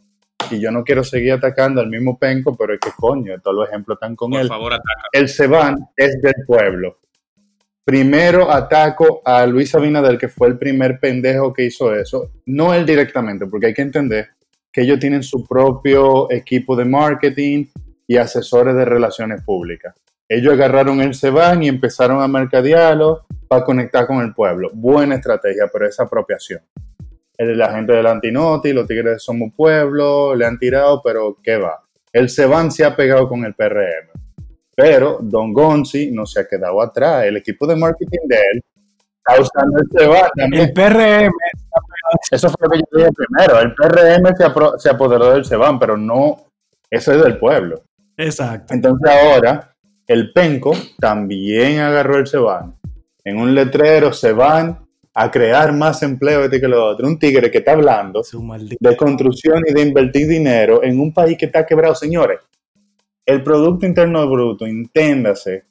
y 0.51 0.61
yo 0.61 0.71
no 0.71 0.85
quiero 0.85 1.05
seguir 1.05 1.33
atacando 1.33 1.81
al 1.81 1.89
mismo 1.89 2.19
penco, 2.19 2.57
pero 2.57 2.75
es 2.75 2.81
que 2.81 2.91
coño, 2.97 3.41
todos 3.41 3.57
los 3.57 3.69
ejemplos 3.69 3.97
están 3.97 4.17
con 4.17 4.31
Por 4.31 4.41
él. 4.41 4.49
Favor, 4.49 4.73
ataca. 4.73 5.09
El 5.13 5.29
Seban 5.29 5.77
es 5.97 6.21
del 6.21 6.35
pueblo. 6.47 6.99
Primero 7.85 8.51
ataco 8.51 9.23
a 9.25 9.47
Luis 9.47 9.75
Abinader, 9.75 10.19
que 10.19 10.29
fue 10.29 10.49
el 10.49 10.59
primer 10.59 11.01
pendejo 11.01 11.53
que 11.53 11.65
hizo 11.65 11.95
eso. 11.95 12.33
No 12.47 12.75
él 12.75 12.87
directamente, 12.87 13.47
porque 13.47 13.67
hay 13.67 13.75
que 13.75 13.83
entender 13.83 14.29
que 14.73 14.83
ellos 14.83 14.99
tienen 14.99 15.23
su 15.23 15.47
propio 15.47 16.31
equipo 16.31 16.77
de 16.77 16.85
marketing 16.85 17.67
y 18.07 18.17
asesores 18.17 18.75
de 18.75 18.85
relaciones 18.85 19.43
públicas. 19.43 19.95
Ellos 20.29 20.53
agarraron 20.53 21.01
el 21.01 21.15
Seban 21.15 21.63
y 21.63 21.69
empezaron 21.69 22.23
a 22.23 22.29
mercadearlo 22.29 23.27
para 23.49 23.65
conectar 23.65 24.07
con 24.07 24.21
el 24.21 24.33
pueblo. 24.33 24.71
Buena 24.73 25.17
estrategia, 25.17 25.69
pero 25.73 25.89
es 25.89 25.99
apropiación 25.99 26.61
la 27.47 27.73
gente 27.73 27.93
del 27.93 28.07
Antinoti, 28.07 28.73
los 28.73 28.87
Tigres 28.87 29.15
de 29.15 29.19
Somos 29.19 29.53
Pueblo, 29.57 30.35
le 30.35 30.45
han 30.47 30.59
tirado, 30.59 31.01
pero 31.03 31.39
¿qué 31.43 31.57
va? 31.57 31.83
El 32.13 32.29
Seban 32.29 32.71
se 32.71 32.85
ha 32.85 32.95
pegado 32.95 33.29
con 33.29 33.45
el 33.45 33.55
PRM. 33.55 34.11
Pero 34.75 35.19
Don 35.21 35.53
Gonzi 35.53 36.11
no 36.11 36.27
se 36.27 36.41
ha 36.41 36.49
quedado 36.49 36.81
atrás. 36.83 37.25
El 37.25 37.37
equipo 37.37 37.67
de 37.67 37.77
marketing 37.77 38.27
de 38.27 38.37
él 38.37 38.63
está 39.19 39.41
usando 39.41 39.79
el 39.79 39.89
Seban 39.91 40.31
también. 40.37 40.63
El 40.65 40.73
PRM. 40.73 41.33
Eso 42.31 42.51
fue 42.51 42.67
lo 42.67 42.71
que 42.71 42.79
yo 42.79 42.99
dije 42.99 43.11
primero. 43.13 43.61
El 43.61 43.75
PRM 43.75 44.37
se, 44.37 44.79
se 44.79 44.91
apoderó 44.91 45.33
del 45.33 45.45
Seban, 45.45 45.79
pero 45.79 45.97
no, 45.97 46.51
eso 46.91 47.13
es 47.13 47.23
del 47.23 47.39
pueblo. 47.39 47.83
Exacto. 48.17 48.75
Entonces 48.75 49.11
ahora 49.11 49.75
el 50.07 50.33
Penco 50.33 50.73
también 50.99 51.79
agarró 51.79 52.19
el 52.19 52.27
Seban. 52.27 52.75
En 53.23 53.39
un 53.39 53.55
letrero, 53.55 54.13
Seban 54.13 54.90
a 55.23 55.31
crear 55.31 55.71
más 55.75 56.03
empleo 56.03 56.45
este 56.45 56.59
que 56.59 56.67
lo 56.67 56.83
otro. 56.83 57.07
Un 57.07 57.19
tigre 57.19 57.51
que 57.51 57.59
está 57.59 57.73
hablando 57.73 58.23
de 58.81 58.97
construcción 58.97 59.63
y 59.67 59.75
de 59.75 59.83
invertir 59.83 60.27
dinero 60.27 60.83
en 60.83 60.99
un 60.99 61.13
país 61.13 61.37
que 61.37 61.45
está 61.45 61.67
quebrado. 61.67 61.95
Señores, 61.95 62.39
el 63.27 63.43
Producto 63.43 63.85
Interno 63.85 64.27
Bruto, 64.31 64.67
inténdase, 64.67 65.65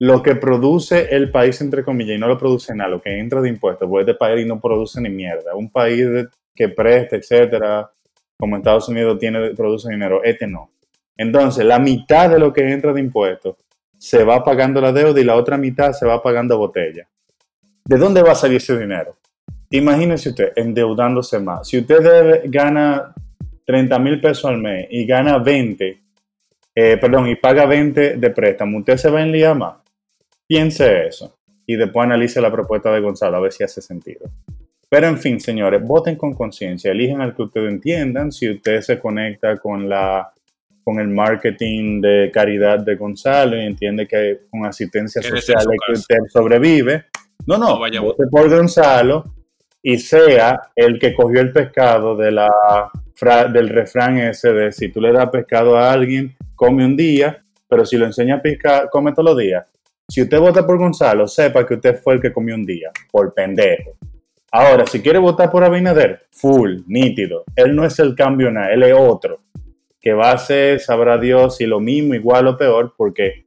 lo 0.00 0.22
que 0.22 0.36
produce 0.36 1.14
el 1.16 1.30
país, 1.30 1.58
entre 1.62 1.82
comillas, 1.82 2.16
y 2.16 2.20
no 2.20 2.28
lo 2.28 2.36
produce 2.36 2.74
nada, 2.74 2.90
lo 2.90 3.00
que 3.00 3.18
entra 3.18 3.40
de 3.40 3.48
impuestos, 3.48 3.88
porque 3.88 4.10
este 4.10 4.18
país 4.18 4.46
no 4.46 4.60
produce 4.60 5.00
ni 5.00 5.08
mierda. 5.08 5.54
Un 5.54 5.70
país 5.70 6.06
que 6.54 6.68
presta, 6.68 7.16
etcétera, 7.16 7.90
como 8.36 8.58
Estados 8.58 8.86
Unidos 8.90 9.18
tiene, 9.18 9.54
produce 9.54 9.88
dinero, 9.88 10.22
este 10.22 10.46
no. 10.46 10.72
Entonces, 11.16 11.64
la 11.64 11.78
mitad 11.78 12.28
de 12.28 12.38
lo 12.38 12.52
que 12.52 12.70
entra 12.70 12.92
de 12.92 13.00
impuestos 13.00 13.56
se 13.96 14.24
va 14.24 14.44
pagando 14.44 14.82
la 14.82 14.92
deuda 14.92 15.18
y 15.18 15.24
la 15.24 15.36
otra 15.36 15.56
mitad 15.56 15.92
se 15.92 16.04
va 16.04 16.22
pagando 16.22 16.58
botella. 16.58 17.08
¿De 17.84 17.98
dónde 17.98 18.22
va 18.22 18.32
a 18.32 18.34
salir 18.34 18.56
ese 18.56 18.78
dinero? 18.78 19.16
Imagínese 19.70 20.30
usted 20.30 20.52
endeudándose 20.56 21.38
más. 21.38 21.68
Si 21.68 21.78
usted 21.78 22.42
gana 22.46 23.14
30 23.66 23.98
mil 23.98 24.20
pesos 24.20 24.46
al 24.46 24.58
mes 24.58 24.86
y 24.90 25.04
gana 25.04 25.38
20, 25.38 25.98
eh, 26.74 26.96
perdón, 26.96 27.28
y 27.28 27.36
paga 27.36 27.66
20 27.66 28.16
de 28.16 28.30
préstamo, 28.30 28.78
¿usted 28.78 28.96
se 28.96 29.10
va 29.10 29.20
a 29.20 29.22
enliar 29.22 29.56
más? 29.56 29.76
Piense 30.46 31.06
eso 31.06 31.36
y 31.66 31.76
después 31.76 32.04
analice 32.04 32.40
la 32.40 32.50
propuesta 32.50 32.92
de 32.92 33.00
Gonzalo 33.00 33.36
a 33.36 33.40
ver 33.40 33.52
si 33.52 33.64
hace 33.64 33.80
sentido. 33.80 34.30
Pero 34.88 35.08
en 35.08 35.18
fin, 35.18 35.40
señores, 35.40 35.82
voten 35.82 36.16
con 36.16 36.34
conciencia, 36.34 36.92
eligen 36.92 37.20
al 37.20 37.34
que 37.34 37.42
ustedes 37.42 37.72
entiendan. 37.72 38.30
Si 38.30 38.48
usted 38.48 38.80
se 38.80 38.98
conecta 38.98 39.56
con 39.56 39.88
la 39.88 40.30
con 40.84 41.00
el 41.00 41.08
marketing 41.08 42.02
de 42.02 42.30
caridad 42.32 42.78
de 42.80 42.94
Gonzalo 42.94 43.56
y 43.56 43.64
entiende 43.64 44.06
que 44.06 44.40
con 44.50 44.66
asistencia 44.66 45.22
social 45.22 45.64
es 45.72 45.78
que 45.86 45.92
usted 45.92 46.16
sobrevive. 46.30 47.06
No, 47.46 47.58
no, 47.58 47.78
vote 47.78 48.24
por 48.30 48.48
Gonzalo 48.48 49.34
y 49.82 49.98
sea 49.98 50.70
el 50.74 50.98
que 50.98 51.14
cogió 51.14 51.40
el 51.40 51.52
pescado 51.52 52.16
de 52.16 52.30
la, 52.32 52.50
del 53.52 53.68
refrán 53.68 54.18
ese 54.18 54.52
de 54.52 54.72
si 54.72 54.90
tú 54.90 55.00
le 55.00 55.12
das 55.12 55.28
pescado 55.30 55.76
a 55.76 55.92
alguien, 55.92 56.34
come 56.54 56.84
un 56.84 56.96
día, 56.96 57.44
pero 57.68 57.84
si 57.84 57.96
lo 57.96 58.06
enseña 58.06 58.36
a 58.36 58.42
pescar, 58.42 58.88
come 58.90 59.12
todos 59.12 59.30
los 59.30 59.38
días. 59.38 59.66
Si 60.08 60.22
usted 60.22 60.38
vota 60.38 60.66
por 60.66 60.78
Gonzalo, 60.78 61.26
sepa 61.26 61.66
que 61.66 61.74
usted 61.74 62.00
fue 62.02 62.14
el 62.14 62.20
que 62.20 62.32
comió 62.32 62.54
un 62.54 62.64
día, 62.64 62.90
por 63.10 63.34
pendejo. 63.34 63.96
Ahora, 64.52 64.86
si 64.86 65.00
quiere 65.00 65.18
votar 65.18 65.50
por 65.50 65.64
Abinader, 65.64 66.26
full, 66.30 66.80
nítido. 66.86 67.44
Él 67.56 67.74
no 67.74 67.84
es 67.84 67.98
el 67.98 68.14
cambio 68.14 68.50
nada, 68.50 68.72
él 68.72 68.84
es 68.84 68.94
otro 68.96 69.40
que 70.04 70.12
va 70.12 70.32
a 70.32 70.38
ser, 70.38 70.80
sabrá 70.80 71.16
Dios, 71.16 71.56
si 71.56 71.64
lo 71.64 71.80
mismo, 71.80 72.12
igual 72.12 72.46
o 72.46 72.58
peor, 72.58 72.92
porque 72.94 73.43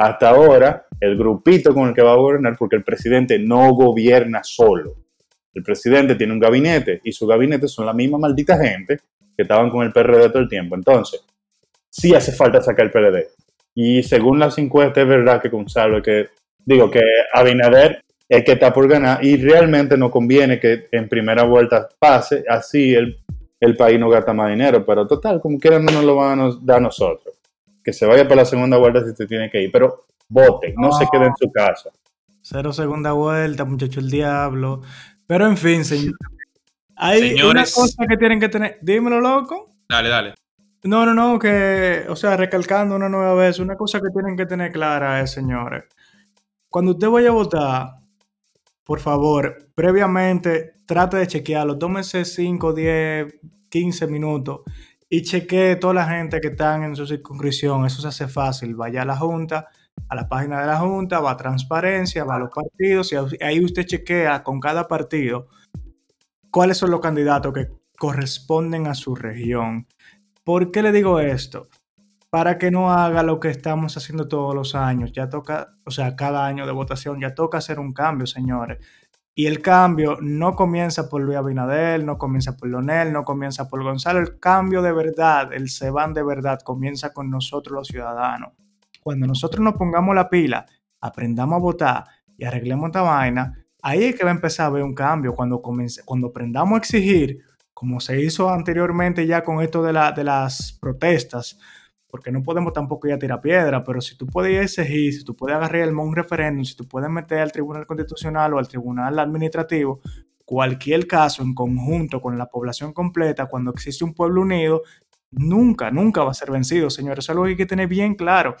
hasta 0.00 0.30
ahora 0.30 0.86
el 0.98 1.16
grupito 1.16 1.74
con 1.74 1.88
el 1.88 1.94
que 1.94 2.02
va 2.02 2.12
a 2.12 2.16
gobernar, 2.16 2.56
porque 2.58 2.76
el 2.76 2.82
presidente 2.82 3.38
no 3.38 3.74
gobierna 3.74 4.40
solo. 4.42 4.94
El 5.52 5.62
presidente 5.62 6.14
tiene 6.14 6.32
un 6.32 6.40
gabinete 6.40 7.00
y 7.04 7.12
su 7.12 7.26
gabinete 7.26 7.68
son 7.68 7.84
la 7.84 7.92
misma 7.92 8.16
maldita 8.16 8.56
gente 8.56 8.98
que 9.36 9.42
estaban 9.42 9.68
con 9.68 9.84
el 9.84 9.92
PRD 9.92 10.30
todo 10.30 10.42
el 10.42 10.48
tiempo. 10.48 10.74
Entonces, 10.74 11.22
sí 11.88 12.14
hace 12.14 12.32
falta 12.32 12.62
sacar 12.62 12.86
el 12.86 12.90
PRD. 12.90 13.28
Y 13.74 14.02
según 14.02 14.38
las 14.38 14.56
encuestas, 14.58 15.02
es 15.02 15.08
verdad 15.08 15.42
que 15.42 15.48
Gonzalo, 15.48 16.02
que 16.02 16.28
digo 16.64 16.90
que 16.90 17.00
Abinader 17.32 18.02
es 18.28 18.44
que 18.44 18.52
está 18.52 18.72
por 18.72 18.88
ganar 18.88 19.22
y 19.22 19.36
realmente 19.36 19.98
no 19.98 20.10
conviene 20.10 20.58
que 20.58 20.88
en 20.92 21.08
primera 21.08 21.44
vuelta 21.44 21.88
pase, 21.98 22.44
así 22.48 22.94
el 22.94 23.18
el 23.60 23.76
país 23.76 24.00
no 24.00 24.08
gasta 24.08 24.32
más 24.32 24.50
dinero, 24.50 24.84
pero 24.84 25.06
total, 25.06 25.40
como 25.40 25.58
quieran 25.58 25.84
no 25.84 25.92
nos 25.92 26.04
lo 26.04 26.16
van 26.16 26.40
a 26.40 26.50
dar 26.62 26.80
nosotros. 26.80 27.34
Que 27.82 27.92
se 27.92 28.06
vaya 28.06 28.24
para 28.24 28.42
la 28.42 28.44
segunda 28.44 28.76
vuelta 28.76 29.04
si 29.04 29.14
se 29.14 29.26
tiene 29.26 29.50
que 29.50 29.62
ir, 29.62 29.70
pero 29.72 30.06
vote, 30.28 30.74
no, 30.76 30.92
se 30.92 31.06
quede 31.10 31.26
en 31.26 31.36
su 31.36 31.50
casa. 31.50 31.90
Cero 32.42 32.72
segunda 32.72 33.12
vuelta, 33.12 33.64
muchacho 33.64 34.00
el 34.00 34.10
diablo. 34.10 34.82
Pero 35.26 35.46
en 35.46 35.56
fin, 35.56 35.84
señor. 35.84 36.14
Hay 36.96 37.40
una 37.42 37.64
cosa 37.64 38.06
que 38.08 38.16
tienen 38.16 38.40
que 38.40 38.48
tener. 38.48 38.78
Dímelo, 38.82 39.20
loco. 39.20 39.70
Dale, 39.88 40.08
dale. 40.08 40.34
No, 40.82 41.04
no, 41.04 41.14
no, 41.14 41.38
que, 41.38 42.06
o 42.08 42.16
sea, 42.16 42.36
recalcando 42.36 42.96
una 42.96 43.08
nueva 43.08 43.34
vez, 43.34 43.58
una 43.58 43.76
cosa 43.76 44.00
que 44.00 44.08
tienen 44.12 44.36
que 44.36 44.46
tener 44.46 44.72
clara 44.72 45.20
es, 45.20 45.30
señores, 45.30 45.84
cuando 46.70 46.92
usted 46.92 47.08
vaya 47.08 47.28
a 47.28 47.32
votar, 47.32 47.88
por 48.84 48.98
favor, 49.00 49.70
previamente 49.74 50.76
trate 50.86 51.18
de 51.18 51.26
chequearlo. 51.26 51.78
Tómese 51.78 52.24
5, 52.24 52.72
10, 52.72 53.34
15 53.68 54.06
minutos 54.06 54.60
y 55.12 55.22
chequee 55.22 55.74
toda 55.76 55.92
la 55.92 56.06
gente 56.06 56.40
que 56.40 56.48
están 56.48 56.84
en 56.84 56.94
su 56.94 57.04
circunscripción. 57.04 57.84
Eso 57.84 58.00
se 58.00 58.08
hace 58.08 58.28
fácil. 58.28 58.76
Vaya 58.76 59.02
a 59.02 59.04
la 59.04 59.16
Junta, 59.16 59.68
a 60.08 60.14
la 60.14 60.28
página 60.28 60.60
de 60.60 60.68
la 60.68 60.78
Junta, 60.78 61.18
va 61.18 61.32
a 61.32 61.36
transparencia, 61.36 62.24
va 62.24 62.36
a 62.36 62.38
los 62.38 62.50
partidos 62.50 63.12
y 63.12 63.44
ahí 63.44 63.62
usted 63.62 63.84
chequea 63.84 64.44
con 64.44 64.60
cada 64.60 64.86
partido 64.86 65.48
cuáles 66.52 66.78
son 66.78 66.92
los 66.92 67.00
candidatos 67.00 67.52
que 67.52 67.68
corresponden 67.98 68.86
a 68.86 68.94
su 68.94 69.16
región. 69.16 69.88
¿Por 70.44 70.70
qué 70.70 70.82
le 70.82 70.92
digo 70.92 71.18
esto? 71.18 71.68
Para 72.30 72.56
que 72.56 72.70
no 72.70 72.92
haga 72.92 73.24
lo 73.24 73.40
que 73.40 73.48
estamos 73.48 73.96
haciendo 73.96 74.28
todos 74.28 74.54
los 74.54 74.76
años. 74.76 75.10
Ya 75.12 75.28
toca, 75.28 75.74
o 75.84 75.90
sea, 75.90 76.14
cada 76.14 76.46
año 76.46 76.66
de 76.66 76.72
votación, 76.72 77.20
ya 77.20 77.34
toca 77.34 77.58
hacer 77.58 77.80
un 77.80 77.92
cambio, 77.92 78.28
señores. 78.28 78.78
Y 79.34 79.46
el 79.46 79.62
cambio 79.62 80.18
no 80.20 80.54
comienza 80.54 81.08
por 81.08 81.22
Luis 81.22 81.38
Abinadel, 81.38 82.04
no 82.04 82.18
comienza 82.18 82.56
por 82.56 82.68
Lonel, 82.68 83.12
no 83.12 83.24
comienza 83.24 83.68
por 83.68 83.82
Gonzalo. 83.82 84.18
El 84.18 84.38
cambio 84.38 84.82
de 84.82 84.92
verdad, 84.92 85.52
el 85.52 85.68
se 85.70 85.90
van 85.90 86.12
de 86.12 86.22
verdad, 86.22 86.60
comienza 86.60 87.12
con 87.12 87.30
nosotros 87.30 87.74
los 87.74 87.88
ciudadanos. 87.88 88.52
Cuando 89.02 89.26
nosotros 89.26 89.62
nos 89.62 89.74
pongamos 89.74 90.14
la 90.14 90.28
pila, 90.28 90.66
aprendamos 91.00 91.56
a 91.56 91.60
votar 91.60 92.04
y 92.36 92.44
arreglemos 92.44 92.88
esta 92.88 93.02
vaina, 93.02 93.64
ahí 93.82 94.04
es 94.04 94.16
que 94.16 94.24
va 94.24 94.30
a 94.30 94.34
empezar 94.34 94.64
a 94.64 94.66
haber 94.68 94.82
un 94.82 94.94
cambio. 94.94 95.32
Cuando, 95.34 95.62
cuando 95.62 96.26
aprendamos 96.28 96.74
a 96.74 96.78
exigir, 96.78 97.38
como 97.72 98.00
se 98.00 98.20
hizo 98.20 98.50
anteriormente 98.50 99.26
ya 99.26 99.42
con 99.42 99.62
esto 99.62 99.82
de 99.82 99.92
las 99.92 100.78
protestas, 100.80 101.58
porque 102.10 102.32
no 102.32 102.42
podemos 102.42 102.72
tampoco 102.72 103.06
ir 103.06 103.14
a 103.14 103.18
tirar 103.18 103.40
piedra, 103.40 103.84
pero 103.84 104.00
si 104.00 104.16
tú 104.16 104.26
puedes 104.26 104.78
exigir, 104.78 105.14
si 105.14 105.24
tú 105.24 105.36
puedes 105.36 105.56
agarrar 105.56 105.82
el 105.82 105.94
un 105.94 106.14
referéndum, 106.14 106.64
si 106.64 106.74
tú 106.74 106.86
puedes 106.88 107.08
meter 107.08 107.38
al 107.38 107.52
Tribunal 107.52 107.86
Constitucional 107.86 108.54
o 108.54 108.58
al 108.58 108.68
Tribunal 108.68 109.18
Administrativo, 109.18 110.00
cualquier 110.44 111.06
caso 111.06 111.42
en 111.42 111.54
conjunto 111.54 112.20
con 112.20 112.36
la 112.36 112.46
población 112.46 112.92
completa, 112.92 113.46
cuando 113.46 113.70
existe 113.70 114.04
un 114.04 114.14
pueblo 114.14 114.42
unido, 114.42 114.82
nunca, 115.30 115.90
nunca 115.90 116.24
va 116.24 116.32
a 116.32 116.34
ser 116.34 116.50
vencido, 116.50 116.90
señores. 116.90 117.24
Eso 117.24 117.32
es 117.32 117.36
algo 117.36 117.44
que 117.44 117.50
hay 117.50 117.56
que 117.56 117.66
tener 117.66 117.86
bien 117.86 118.14
claro. 118.14 118.56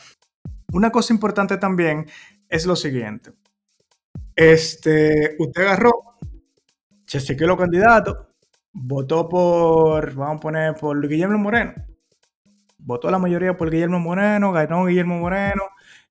Una 0.72 0.90
cosa 0.90 1.12
importante 1.12 1.56
también 1.56 2.06
es 2.48 2.66
lo 2.66 2.76
siguiente. 2.76 3.32
Este, 4.36 5.34
usted 5.38 5.62
agarró, 5.62 5.90
se 7.04 7.20
chequeó 7.20 7.48
los 7.48 7.58
candidatos, 7.58 8.16
votó 8.72 9.28
por, 9.28 10.14
vamos 10.14 10.36
a 10.36 10.40
poner, 10.40 10.74
por 10.74 11.08
Guillermo 11.08 11.38
Moreno 11.38 11.89
votó 12.82 13.10
la 13.10 13.18
mayoría 13.18 13.56
por 13.56 13.70
Guillermo 13.70 14.00
Moreno, 14.00 14.52
ganó 14.52 14.84
Guillermo 14.86 15.18
Moreno. 15.18 15.62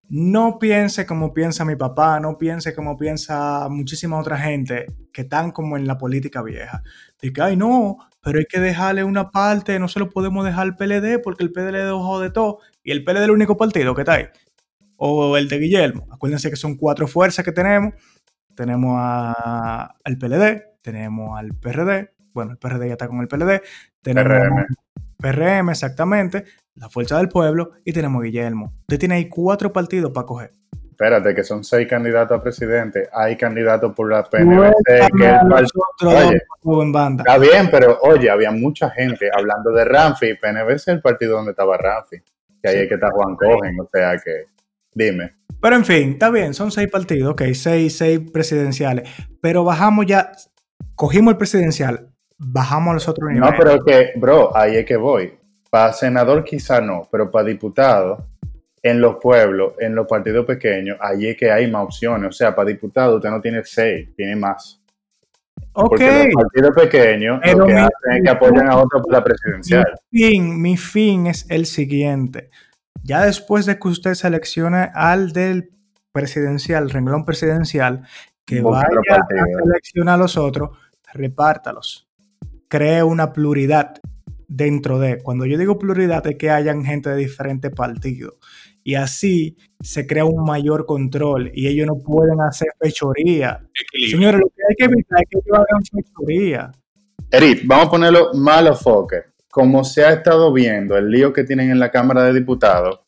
No 0.10 0.58
piense 0.58 1.05
como 1.05 1.34
piensa 1.34 1.65
mi 1.65 1.75
papá, 1.75 2.19
no 2.19 2.38
piense 2.38 2.73
como 2.73 2.97
piensa 2.97 3.69
muchísima 3.69 4.19
otra 4.19 4.39
gente 4.39 4.88
que 5.13 5.21
están 5.21 5.51
como 5.51 5.77
en 5.77 5.86
la 5.86 5.97
política 5.99 6.41
vieja. 6.41 6.82
De 7.21 7.32
ay, 7.41 7.55
no, 7.55 7.97
pero 8.21 8.39
hay 8.39 8.45
que 8.45 8.60
dejarle 8.60 9.03
una 9.03 9.29
parte, 9.29 9.77
no 9.77 9.88
se 9.88 9.99
lo 9.99 10.10
podemos 10.10 10.43
dejar 10.45 10.63
al 10.63 10.75
PLD 10.75 11.21
porque 11.23 11.43
el 11.43 11.51
PLD 11.51 11.86
dejó 11.86 12.19
de 12.19 12.32
todo 12.32 12.60
y 12.84 12.91
el 12.91 13.03
PLD 13.03 13.17
es 13.17 13.23
el 13.25 13.32
único 13.32 13.55
partido 13.55 13.93
que 13.93 14.01
está 14.01 14.13
ahí. 14.13 14.25
O 14.97 15.38
el 15.38 15.47
de 15.47 15.60
Guillermo. 15.60 16.08
Acuérdense 16.12 16.49
que 16.49 16.55
son 16.55 16.75
cuatro 16.75 17.08
fuerzas 17.08 17.45
que 17.45 17.51
tenemos. 17.51 17.93
Tenemos 18.55 18.97
al 18.99 20.17
PLD, 20.17 20.63
tenemos 20.82 21.38
al 21.39 21.53
PRD, 21.53 22.13
bueno, 22.34 22.51
el 22.51 22.58
PRD 22.58 22.88
ya 22.88 22.93
está 22.93 23.08
con 23.08 23.21
el 23.21 23.27
PLD, 23.27 23.62
tenemos 24.01 24.34
PRM, 24.34 24.65
exactamente, 25.71 26.45
la 26.75 26.89
Fuerza 26.89 27.17
del 27.17 27.29
Pueblo 27.29 27.71
y 27.84 27.93
tenemos 27.93 28.23
Guillermo. 28.23 28.73
Usted 28.82 28.99
tiene 28.99 29.15
ahí 29.15 29.29
cuatro 29.29 29.71
partidos 29.71 30.12
para 30.12 30.25
coger. 30.25 30.51
Espérate, 30.99 31.34
que 31.34 31.45
son 31.45 31.63
seis 31.63 31.88
candidatos 31.88 32.38
a 32.38 32.43
presidente. 32.43 33.08
Hay 33.13 33.38
candidatos 33.38 33.93
por 33.95 34.12
la 34.12 34.21
PNVC. 34.23 34.73
que 35.17 35.39
Está 37.23 37.38
bien, 37.38 37.69
pero 37.71 37.99
oye, 38.01 38.29
había 38.29 38.51
mucha 38.51 38.89
gente 38.89 39.29
hablando 39.34 39.71
de 39.71 39.86
Ramfi. 39.86 40.34
PNVC 40.34 40.73
es 40.75 40.88
el 40.89 41.01
partido 41.01 41.38
donde 41.38 41.51
estaba 41.51 41.77
Ramfi. 41.77 42.17
Que 42.62 42.69
ahí 42.69 42.77
es 42.79 42.89
que 42.89 42.95
está 42.95 43.12
Juan 43.12 43.38
Cogen, 43.38 43.79
o 43.79 43.89
sea 43.93 44.17
que. 44.17 44.47
Dime. 44.93 45.39
Pero 45.62 45.75
en 45.75 45.86
fin, 45.86 46.12
está 46.12 46.29
bien, 46.29 46.53
son 46.53 46.71
seis 46.71 46.89
partidos, 46.89 47.32
ok, 47.32 47.43
seis, 47.53 47.97
seis 47.97 48.19
presidenciales. 48.34 49.10
Pero 49.41 49.63
bajamos 49.63 50.05
ya, 50.05 50.32
cogimos 50.95 51.32
el 51.32 51.38
presidencial, 51.38 52.09
bajamos 52.39 52.91
a 52.91 52.93
los 52.95 53.08
otros 53.08 53.30
niveles. 53.30 53.52
No, 53.52 53.58
pero 53.58 53.84
que, 53.84 54.13
bro, 54.15 54.56
ahí 54.56 54.78
es 54.78 54.86
que 54.86 54.97
voy. 54.97 55.38
Para 55.69 55.93
senador 55.93 56.43
quizá 56.43 56.82
no, 56.82 57.08
pero 57.12 57.30
para 57.30 57.45
diputado, 57.45 58.25
en 58.82 59.02
los 59.02 59.17
pueblos, 59.17 59.73
en 59.80 59.93
los 59.93 60.08
partidos 60.08 60.45
pequeños, 60.45 60.97
ahí 61.02 61.28
es 61.28 61.38
que 61.38 61.52
hay 61.52 61.69
más 61.69 61.84
opciones. 61.84 62.30
O 62.30 62.32
sea, 62.32 62.56
para 62.56 62.69
diputado 62.69 63.17
usted 63.17 63.30
no 63.30 63.41
tiene 63.41 63.62
seis, 63.63 64.10
tiene 64.15 64.36
más. 64.36 64.82
Ok. 65.73 65.89
Porque 65.89 66.32
los 66.34 66.43
partidos 66.43 66.75
pequeños 66.75 67.41
lo 67.56 67.65
que 67.67 67.73
hacen 67.73 68.12
es 68.13 68.23
que 68.23 68.30
apoyan 68.30 68.67
a 68.69 68.78
otros 68.78 69.04
para 69.06 69.19
la 69.19 69.23
presidencial. 69.23 69.86
Mi 70.10 70.21
fin, 70.21 70.62
mi 70.62 70.78
fin 70.78 71.28
es 71.28 71.45
el 71.49 71.65
siguiente. 71.65 72.49
Ya 73.04 73.25
después 73.25 73.65
de 73.65 73.78
que 73.78 73.88
usted 73.88 74.13
seleccione 74.13 74.89
al 74.93 75.32
del 75.32 75.71
presidencial, 76.12 76.89
renglón 76.89 77.25
presidencial, 77.25 78.08
que 78.45 78.62
vaya 78.62 78.88
a 78.88 79.25
seleccionar 79.63 80.15
a 80.15 80.17
los 80.17 80.38
otros, 80.38 80.71
repártalos. 81.13 82.09
Cree 82.69 83.03
una 83.03 83.34
pluralidad 83.34 83.95
dentro 84.47 84.99
de. 84.99 85.17
Cuando 85.21 85.45
yo 85.45 85.58
digo 85.58 85.77
pluralidad 85.77 86.25
es 86.27 86.38
que 86.38 86.49
hayan 86.49 86.86
gente 86.86 87.10
de 87.10 87.17
diferentes 87.17 87.71
partidos. 87.71 88.36
Y 88.84 88.95
así 88.95 89.58
se 89.82 90.08
crea 90.08 90.23
un 90.23 90.43
mayor 90.45 90.86
control 90.86 91.51
y 91.53 91.67
ellos 91.67 91.86
no 91.86 91.95
pueden 91.97 92.39
hacer 92.41 92.69
fechoría. 92.79 93.62
Señores, 94.10 94.39
lo 94.39 94.47
que 94.47 94.62
hay 94.69 94.75
que 94.77 94.86
evitar 94.86 95.19
es 95.21 95.29
que 95.29 95.39
ellos 95.39 95.58
hagan 95.58 95.84
fechoría. 95.84 96.71
Eric, 97.32 97.63
vamos 97.65 97.88
a 97.88 97.91
ponerlo 97.91 98.34
malo 98.34 98.75
foque. 98.75 99.23
Como 99.51 99.84
se 99.84 100.05
ha 100.05 100.13
estado 100.13 100.53
viendo 100.53 100.95
el 100.97 101.10
lío 101.10 101.34
que 101.34 101.43
tienen 101.43 101.71
en 101.71 101.79
la 101.79 101.91
Cámara 101.91 102.23
de 102.23 102.34
Diputados, 102.34 103.01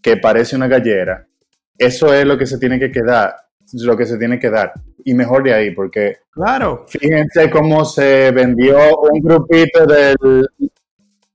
que 0.00 0.16
parece 0.16 0.56
una 0.56 0.68
gallera, 0.68 1.28
eso 1.76 2.12
es 2.12 2.24
lo 2.24 2.38
que 2.38 2.46
se 2.46 2.58
tiene 2.58 2.78
que 2.78 2.90
quedar, 2.90 3.34
lo 3.72 3.96
que 3.96 4.06
se 4.06 4.18
tiene 4.18 4.38
que 4.38 4.50
dar. 4.50 4.72
Y 5.04 5.14
mejor 5.14 5.42
de 5.42 5.54
ahí, 5.54 5.70
porque 5.72 6.18
claro. 6.30 6.86
fíjense 6.88 7.50
cómo 7.50 7.84
se 7.84 8.30
vendió 8.30 8.78
un 8.98 9.20
grupito 9.20 9.86
del 9.86 10.46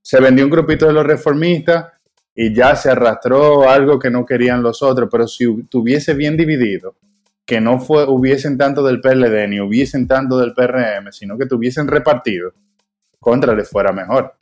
se 0.02 0.20
vendió 0.20 0.44
un 0.44 0.52
grupito 0.52 0.86
de 0.86 0.94
los 0.94 1.06
reformistas 1.06 1.88
y 2.36 2.54
ya 2.54 2.76
se 2.76 2.92
arrastró 2.92 3.70
algo 3.70 3.98
que 3.98 4.10
no 4.10 4.26
querían 4.26 4.62
los 4.62 4.84
otros, 4.84 5.08
pero 5.12 5.28
si 5.28 5.64
tuviese 5.64 6.14
bien 6.14 6.36
dividido, 6.36 6.96
que 7.46 7.62
no 7.62 7.80
fue, 7.80 8.06
hubiesen 8.06 8.58
tanto 8.58 8.84
del 8.84 9.02
PLD 9.02 9.48
ni 9.48 9.60
hubiesen 9.60 10.08
tanto 10.08 10.38
del 10.38 10.54
PRM, 10.54 11.12
sino 11.12 11.38
que 11.38 11.46
tuviesen 11.46 11.88
repartido, 11.88 12.54
contra 13.20 13.56
les 13.56 13.70
fuera 13.70 13.92
mejor. 13.92 14.36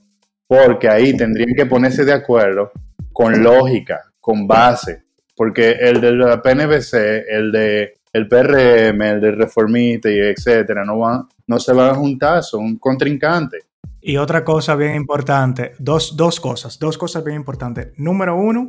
Porque 0.47 0.89
ahí 0.89 1.15
tendrían 1.15 1.53
que 1.55 1.65
ponerse 1.65 2.05
de 2.05 2.13
acuerdo 2.13 2.71
con 3.13 3.43
lógica, 3.43 4.01
con 4.19 4.47
base, 4.47 5.03
porque 5.35 5.71
el 5.71 6.01
de 6.01 6.11
la 6.13 6.41
PNBC, 6.41 6.93
el 7.29 7.51
de 7.51 8.01
el 8.13 8.27
PRM, 8.27 9.01
el 9.01 9.21
de 9.21 9.31
reformista 9.31 10.09
y 10.09 10.19
etcétera, 10.19 10.83
no 10.83 10.99
van, 10.99 11.27
no 11.47 11.59
se 11.59 11.73
van 11.73 11.91
a 11.91 11.95
juntar, 11.95 12.43
son 12.43 12.77
contrincantes. 12.77 13.65
Y 14.01 14.17
otra 14.17 14.43
cosa 14.43 14.75
bien 14.75 14.95
importante, 14.95 15.73
dos, 15.79 16.17
dos 16.17 16.39
cosas, 16.39 16.77
dos 16.79 16.97
cosas 16.97 17.23
bien 17.23 17.37
importantes. 17.37 17.89
Número 17.97 18.35
uno, 18.35 18.67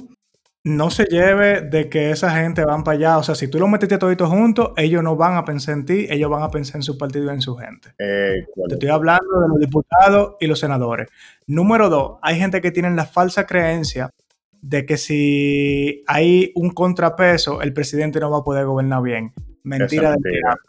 no 0.64 0.90
se 0.90 1.06
lleve 1.06 1.62
de 1.62 1.88
que 1.88 2.10
esa 2.10 2.30
gente 2.30 2.64
van 2.64 2.84
para 2.84 2.96
allá. 2.96 3.18
O 3.18 3.22
sea, 3.22 3.34
si 3.34 3.48
tú 3.48 3.58
lo 3.58 3.66
metiste 3.66 3.98
todito 3.98 4.28
juntos, 4.28 4.72
ellos 4.76 5.02
no 5.02 5.16
van 5.16 5.36
a 5.36 5.44
pensar 5.44 5.74
en 5.74 5.84
ti, 5.84 6.06
ellos 6.08 6.30
van 6.30 6.42
a 6.42 6.50
pensar 6.50 6.76
en 6.76 6.82
su 6.82 6.96
partido 6.96 7.26
y 7.26 7.34
en 7.34 7.40
su 7.40 7.56
gente. 7.56 7.94
Eh, 7.98 8.44
Te 8.68 8.74
estoy 8.74 8.90
hablando 8.90 9.40
de 9.40 9.48
los 9.48 9.58
diputados 9.58 10.36
y 10.38 10.46
los 10.46 10.60
senadores. 10.60 11.08
Número 11.46 11.88
dos, 11.88 12.18
hay 12.22 12.38
gente 12.38 12.60
que 12.60 12.70
tiene 12.70 12.90
la 12.90 13.06
falsa 13.06 13.46
creencia 13.46 14.10
de 14.62 14.86
que 14.86 14.96
si 14.96 16.02
hay 16.06 16.52
un 16.54 16.70
contrapeso, 16.70 17.60
el 17.60 17.74
presidente 17.74 18.20
no 18.20 18.30
va 18.30 18.38
a 18.38 18.44
poder 18.44 18.64
gobernar 18.64 19.02
bien. 19.02 19.32
Mentira 19.64 20.12
del 20.12 20.22
diablo. 20.22 20.62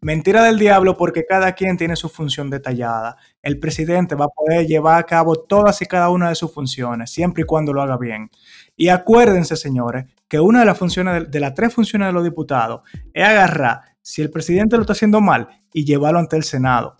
Mentira 0.00 0.42
del 0.42 0.58
diablo 0.58 0.96
porque 0.96 1.24
cada 1.24 1.52
quien 1.52 1.76
tiene 1.76 1.94
su 1.94 2.08
función 2.08 2.50
detallada. 2.50 3.16
El 3.40 3.60
presidente 3.60 4.16
va 4.16 4.24
a 4.24 4.28
poder 4.28 4.66
llevar 4.66 4.98
a 4.98 5.04
cabo 5.04 5.36
todas 5.36 5.80
y 5.82 5.86
cada 5.86 6.08
una 6.08 6.28
de 6.28 6.34
sus 6.34 6.52
funciones, 6.52 7.10
siempre 7.10 7.42
y 7.42 7.46
cuando 7.46 7.72
lo 7.72 7.82
haga 7.82 7.96
bien. 7.98 8.30
Y 8.76 8.88
acuérdense, 8.88 9.56
señores, 9.56 10.06
que 10.26 10.40
una 10.40 10.60
de 10.60 10.66
las 10.66 10.78
funciones, 10.78 11.30
de, 11.30 11.40
las 11.40 11.54
tres 11.54 11.72
funciones 11.72 12.08
de 12.08 12.12
los 12.12 12.24
diputados, 12.24 12.80
es 13.12 13.24
agarrar 13.24 13.82
si 14.00 14.22
el 14.22 14.30
presidente 14.30 14.76
lo 14.76 14.82
está 14.82 14.92
haciendo 14.92 15.20
mal 15.20 15.48
y 15.72 15.84
llevarlo 15.84 16.18
ante 16.18 16.36
el 16.36 16.42
Senado. 16.42 16.96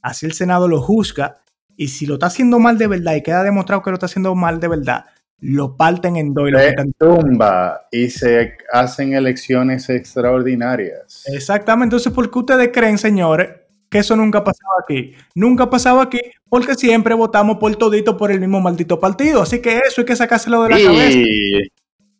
Así 0.00 0.26
el 0.26 0.32
Senado 0.32 0.68
lo 0.68 0.80
juzga 0.80 1.38
y 1.76 1.88
si 1.88 2.06
lo 2.06 2.14
está 2.14 2.26
haciendo 2.26 2.60
mal 2.60 2.78
de 2.78 2.86
verdad 2.86 3.14
y 3.16 3.22
queda 3.22 3.42
demostrado 3.42 3.82
que 3.82 3.90
lo 3.90 3.94
está 3.94 4.06
haciendo 4.06 4.34
mal 4.36 4.60
de 4.60 4.68
verdad, 4.68 5.06
lo 5.44 5.76
parten 5.76 6.16
en 6.16 6.32
dos 6.32 6.48
y 6.48 6.52
se 6.54 6.74
tumba 6.98 7.86
y 7.90 8.08
se 8.08 8.56
hacen 8.72 9.12
elecciones 9.12 9.90
extraordinarias. 9.90 11.24
Exactamente. 11.26 11.96
Entonces, 11.96 12.12
¿por 12.12 12.30
qué 12.30 12.38
ustedes 12.38 12.70
creen, 12.72 12.96
señores, 12.96 13.50
que 13.90 13.98
eso 13.98 14.16
nunca 14.16 14.38
ha 14.38 14.44
pasado 14.44 14.70
aquí? 14.82 15.12
Nunca 15.34 15.64
ha 15.64 15.70
pasado 15.70 16.00
aquí 16.00 16.20
porque 16.48 16.74
siempre 16.74 17.12
votamos 17.12 17.58
por 17.58 17.76
todito 17.76 18.16
por 18.16 18.32
el 18.32 18.40
mismo 18.40 18.62
maldito 18.62 18.98
partido. 18.98 19.42
Así 19.42 19.60
que 19.60 19.80
eso 19.86 20.00
hay 20.00 20.06
que 20.06 20.16
sacárselo 20.16 20.62
de 20.62 20.70
la 20.70 20.76
cabeza. 20.82 21.18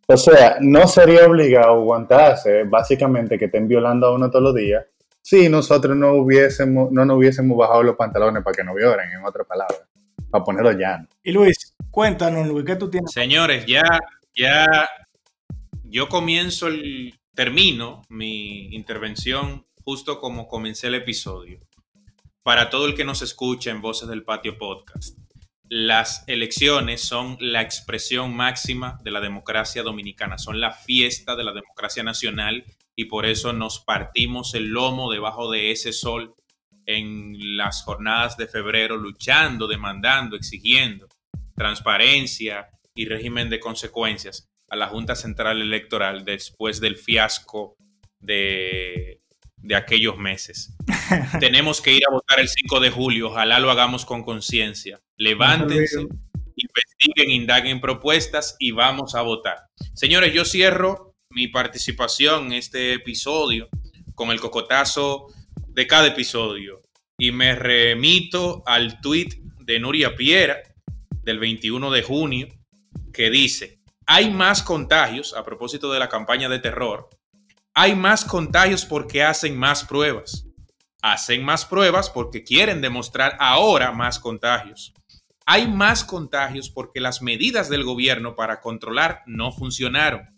O 0.06 0.16
sea, 0.18 0.58
no 0.60 0.86
sería 0.86 1.26
obligado 1.26 1.72
aguantarse, 1.72 2.64
básicamente, 2.64 3.38
que 3.38 3.46
estén 3.46 3.66
violando 3.66 4.06
a 4.06 4.14
uno 4.14 4.28
todos 4.28 4.44
los 4.44 4.54
días, 4.54 4.84
si 5.22 5.48
nosotros 5.48 5.96
no 5.96 6.12
hubiésemos, 6.12 6.92
no 6.92 7.06
nos 7.06 7.16
hubiésemos 7.16 7.56
bajado 7.56 7.82
los 7.82 7.96
pantalones 7.96 8.42
para 8.42 8.54
que 8.54 8.64
no 8.64 8.74
violen, 8.74 9.10
en 9.12 9.24
otras 9.24 9.46
palabras 9.46 9.80
para 10.34 10.44
ponerlo 10.44 10.72
ya. 10.72 11.06
Y 11.22 11.30
Luis, 11.30 11.73
cuéntanos, 11.94 12.48
Luis, 12.48 12.64
¿qué 12.66 12.74
tú 12.74 12.90
tienes? 12.90 13.12
Señores, 13.12 13.66
ya, 13.66 13.84
ya, 14.36 14.66
yo 15.84 16.08
comienzo 16.08 16.66
el, 16.66 17.14
termino 17.34 18.02
mi 18.08 18.74
intervención 18.74 19.64
justo 19.84 20.18
como 20.18 20.48
comencé 20.48 20.88
el 20.88 20.96
episodio. 20.96 21.60
Para 22.42 22.68
todo 22.68 22.86
el 22.86 22.96
que 22.96 23.04
nos 23.04 23.22
escucha 23.22 23.70
en 23.70 23.80
Voces 23.80 24.08
del 24.08 24.24
Patio 24.24 24.58
Podcast, 24.58 25.16
las 25.68 26.24
elecciones 26.26 27.00
son 27.00 27.36
la 27.38 27.62
expresión 27.62 28.34
máxima 28.34 28.98
de 29.04 29.12
la 29.12 29.20
democracia 29.20 29.84
dominicana, 29.84 30.36
son 30.36 30.60
la 30.60 30.72
fiesta 30.72 31.36
de 31.36 31.44
la 31.44 31.52
democracia 31.52 32.02
nacional 32.02 32.64
y 32.96 33.04
por 33.04 33.24
eso 33.24 33.52
nos 33.52 33.78
partimos 33.78 34.54
el 34.54 34.66
lomo 34.66 35.12
debajo 35.12 35.48
de 35.48 35.70
ese 35.70 35.92
sol 35.92 36.34
en 36.86 37.56
las 37.56 37.84
jornadas 37.84 38.36
de 38.36 38.48
febrero 38.48 38.96
luchando, 38.96 39.68
demandando, 39.68 40.34
exigiendo 40.34 41.06
transparencia 41.56 42.70
y 42.94 43.06
régimen 43.06 43.50
de 43.50 43.60
consecuencias 43.60 44.48
a 44.68 44.76
la 44.76 44.88
Junta 44.88 45.14
Central 45.14 45.60
Electoral 45.60 46.24
después 46.24 46.80
del 46.80 46.96
fiasco 46.96 47.76
de, 48.20 49.20
de 49.56 49.74
aquellos 49.74 50.18
meses. 50.18 50.74
Tenemos 51.40 51.80
que 51.80 51.92
ir 51.92 52.02
a 52.08 52.12
votar 52.12 52.40
el 52.40 52.48
5 52.48 52.80
de 52.80 52.90
julio, 52.90 53.28
ojalá 53.28 53.58
lo 53.58 53.70
hagamos 53.70 54.04
con 54.04 54.22
conciencia. 54.22 55.00
Levántense, 55.16 56.00
investiguen, 56.56 57.30
indaguen 57.30 57.80
propuestas 57.80 58.56
y 58.58 58.72
vamos 58.72 59.14
a 59.14 59.22
votar. 59.22 59.58
Señores, 59.94 60.32
yo 60.32 60.44
cierro 60.44 61.14
mi 61.30 61.48
participación 61.48 62.46
en 62.46 62.52
este 62.54 62.92
episodio 62.94 63.68
con 64.14 64.30
el 64.30 64.40
cocotazo 64.40 65.26
de 65.68 65.86
cada 65.86 66.08
episodio. 66.08 66.82
Y 67.18 67.32
me 67.32 67.54
remito 67.54 68.62
al 68.66 69.00
tweet 69.00 69.40
de 69.60 69.78
Nuria 69.78 70.16
Piera 70.16 70.62
del 71.24 71.38
21 71.38 71.90
de 71.90 72.02
junio 72.02 72.48
que 73.12 73.30
dice, 73.30 73.80
hay 74.06 74.30
más 74.30 74.62
contagios, 74.62 75.34
a 75.34 75.44
propósito 75.44 75.92
de 75.92 75.98
la 75.98 76.08
campaña 76.08 76.48
de 76.48 76.58
terror, 76.58 77.08
hay 77.74 77.96
más 77.96 78.24
contagios 78.24 78.84
porque 78.84 79.22
hacen 79.22 79.58
más 79.58 79.84
pruebas. 79.84 80.46
Hacen 81.02 81.44
más 81.44 81.64
pruebas 81.64 82.08
porque 82.08 82.44
quieren 82.44 82.80
demostrar 82.80 83.36
ahora 83.40 83.92
más 83.92 84.18
contagios. 84.18 84.94
Hay 85.44 85.68
más 85.68 86.04
contagios 86.04 86.70
porque 86.70 87.00
las 87.00 87.20
medidas 87.20 87.68
del 87.68 87.84
gobierno 87.84 88.36
para 88.36 88.60
controlar 88.60 89.22
no 89.26 89.52
funcionaron. 89.52 90.34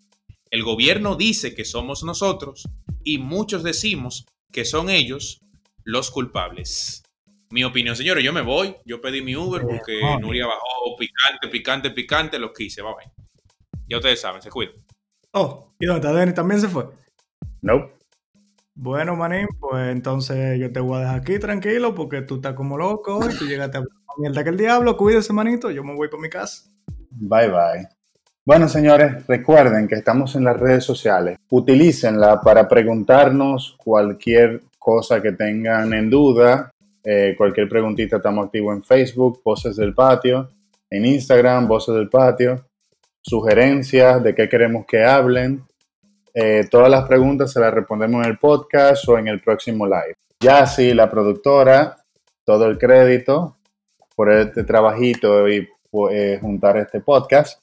El 0.50 0.62
gobierno 0.64 1.14
dice 1.14 1.54
que 1.54 1.64
somos 1.64 2.02
nosotros 2.02 2.68
y 3.04 3.18
muchos 3.18 3.62
decimos 3.62 4.26
que 4.50 4.64
son 4.64 4.90
ellos 4.90 5.40
los 5.84 6.10
culpables. 6.10 7.02
Mi 7.50 7.62
opinión, 7.64 7.94
señores, 7.94 8.24
yo 8.24 8.32
me 8.32 8.42
voy. 8.42 8.76
Yo 8.84 9.00
pedí 9.00 9.22
mi 9.22 9.36
Uber 9.36 9.62
porque 9.62 10.00
Nuria 10.20 10.46
bajó 10.46 10.96
picante, 10.98 11.48
picante, 11.48 11.90
picante, 11.90 12.38
lo 12.38 12.52
quise. 12.52 12.82
Va 12.82 12.90
a 12.90 12.96
Ya 13.88 13.96
ustedes 13.98 14.20
saben, 14.20 14.42
se 14.42 14.50
cuidan. 14.50 14.74
Oh, 15.32 15.74
¿y 15.78 15.86
dónde 15.86 16.06
está 16.06 16.18
Denny? 16.18 16.32
¿También 16.32 16.60
se 16.60 16.68
fue? 16.68 16.88
No. 17.62 17.90
Bueno, 18.74 19.16
manín, 19.16 19.46
pues 19.58 19.90
entonces 19.90 20.58
yo 20.58 20.70
te 20.72 20.80
voy 20.80 20.96
a 20.96 21.00
dejar 21.00 21.20
aquí 21.20 21.38
tranquilo 21.38 21.94
porque 21.94 22.22
tú 22.22 22.36
estás 22.36 22.54
como 22.54 22.76
loco 22.76 23.20
y 23.30 23.34
tú 23.34 23.46
llegaste 23.46 23.78
a 23.78 23.82
mierda 24.18 24.44
que 24.44 24.50
el 24.50 24.56
diablo. 24.56 24.96
Cuídese, 24.96 25.32
manito. 25.32 25.70
Yo 25.70 25.84
me 25.84 25.94
voy 25.94 26.08
para 26.08 26.22
mi 26.22 26.28
casa. 26.28 26.70
Bye, 27.10 27.48
bye. 27.48 27.88
Bueno, 28.44 28.68
señores, 28.68 29.26
recuerden 29.26 29.88
que 29.88 29.96
estamos 29.96 30.36
en 30.36 30.44
las 30.44 30.58
redes 30.58 30.84
sociales. 30.84 31.38
Utilícenla 31.50 32.40
para 32.40 32.68
preguntarnos 32.68 33.74
cualquier 33.76 34.62
cosa 34.78 35.20
que 35.20 35.32
tengan 35.32 35.92
en 35.92 36.08
duda. 36.10 36.70
Eh, 37.08 37.36
cualquier 37.38 37.68
preguntita, 37.68 38.16
estamos 38.16 38.46
activos 38.46 38.74
en 38.74 38.82
Facebook, 38.82 39.40
Voces 39.44 39.76
del 39.76 39.94
Patio, 39.94 40.50
en 40.90 41.06
Instagram, 41.06 41.68
Voces 41.68 41.94
del 41.94 42.08
Patio. 42.08 42.66
Sugerencias 43.22 44.20
de 44.24 44.34
qué 44.34 44.48
queremos 44.48 44.86
que 44.86 45.04
hablen. 45.04 45.64
Eh, 46.34 46.64
todas 46.68 46.90
las 46.90 47.06
preguntas 47.06 47.52
se 47.52 47.60
las 47.60 47.72
respondemos 47.72 48.24
en 48.24 48.32
el 48.32 48.38
podcast 48.38 49.08
o 49.08 49.18
en 49.18 49.28
el 49.28 49.40
próximo 49.40 49.86
live. 49.86 50.14
Ya 50.40 50.66
sí, 50.66 50.94
la 50.94 51.08
productora, 51.08 51.96
todo 52.44 52.66
el 52.66 52.76
crédito 52.76 53.56
por 54.16 54.32
este 54.32 54.64
trabajito 54.64 55.48
y 55.48 55.68
eh, 56.10 56.38
juntar 56.40 56.76
este 56.76 57.00
podcast. 57.00 57.60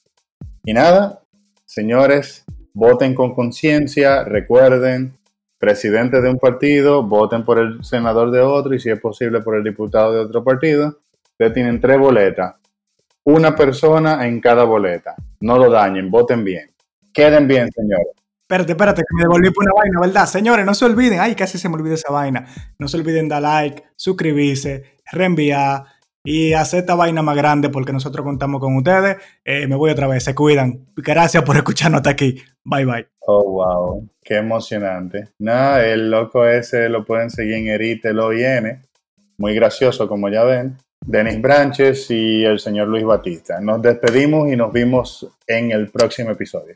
Y 0.63 0.71
nada, 0.71 1.21
señores, 1.65 2.45
voten 2.73 3.13
con 3.13 3.35
conciencia, 3.35 4.23
recuerden, 4.23 5.17
presidente 5.63 6.19
de 6.19 6.29
un 6.29 6.37
partido, 6.37 7.03
voten 7.03 7.45
por 7.45 7.57
el 7.57 7.81
senador 7.85 8.31
de 8.31 8.41
otro 8.41 8.75
y 8.75 8.81
si 8.81 8.89
es 8.89 8.99
posible 8.99 9.39
por 9.39 9.55
el 9.55 9.63
diputado 9.63 10.11
de 10.11 10.19
otro 10.19 10.43
partido. 10.43 10.99
Ustedes 11.31 11.53
tienen 11.53 11.79
tres 11.79 11.97
boletas, 11.97 12.55
una 13.23 13.55
persona 13.55 14.27
en 14.27 14.41
cada 14.41 14.65
boleta. 14.65 15.15
No 15.39 15.57
lo 15.57 15.71
dañen, 15.71 16.11
voten 16.11 16.43
bien. 16.43 16.69
Queden 17.13 17.47
bien, 17.47 17.69
señores. 17.71 18.07
Espérate, 18.41 18.73
espérate, 18.73 19.01
que 19.03 19.15
me 19.15 19.21
devolví 19.21 19.51
por 19.51 19.63
una 19.63 19.71
vaina, 19.73 20.01
¿verdad? 20.01 20.25
Señores, 20.25 20.65
no 20.65 20.73
se 20.73 20.83
olviden, 20.83 21.21
ay, 21.21 21.33
casi 21.33 21.57
se 21.57 21.69
me 21.69 21.75
olvida 21.75 21.93
esa 21.93 22.11
vaina. 22.11 22.45
No 22.77 22.89
se 22.89 22.97
olviden 22.97 23.29
dar 23.29 23.41
like, 23.41 23.85
suscribirse, 23.95 24.99
reenviar 25.13 25.85
y 26.23 26.53
hacer 26.53 26.81
esta 26.81 26.95
vaina 26.95 27.21
más 27.21 27.35
grande 27.35 27.69
porque 27.69 27.91
nosotros 27.91 28.23
contamos 28.23 28.61
con 28.61 28.75
ustedes. 28.77 29.17
Eh, 29.43 29.67
me 29.67 29.75
voy 29.75 29.91
otra 29.91 30.07
vez, 30.07 30.23
se 30.23 30.33
cuidan. 30.33 30.85
Gracias 30.95 31.43
por 31.43 31.57
escucharnos 31.57 31.99
hasta 31.99 32.11
aquí. 32.11 32.41
Bye, 32.63 32.85
bye. 32.85 33.07
Oh, 33.19 33.43
wow, 33.43 34.09
qué 34.23 34.37
emocionante. 34.37 35.29
Nada, 35.39 35.85
el 35.85 36.09
loco 36.09 36.45
ese 36.45 36.87
lo 36.89 37.03
pueden 37.03 37.29
seguir 37.29 37.55
en 37.55 37.67
Erite, 37.67 38.13
lo 38.13 38.29
viene. 38.29 38.81
Muy 39.37 39.53
gracioso, 39.55 40.07
como 40.07 40.29
ya 40.29 40.43
ven. 40.43 40.77
Denis 41.05 41.41
Branches 41.41 42.09
y 42.11 42.45
el 42.45 42.59
señor 42.59 42.87
Luis 42.87 43.03
Batista. 43.03 43.59
Nos 43.59 43.81
despedimos 43.81 44.51
y 44.51 44.55
nos 44.55 44.71
vimos 44.71 45.27
en 45.45 45.71
el 45.71 45.89
próximo 45.89 46.31
episodio. 46.31 46.75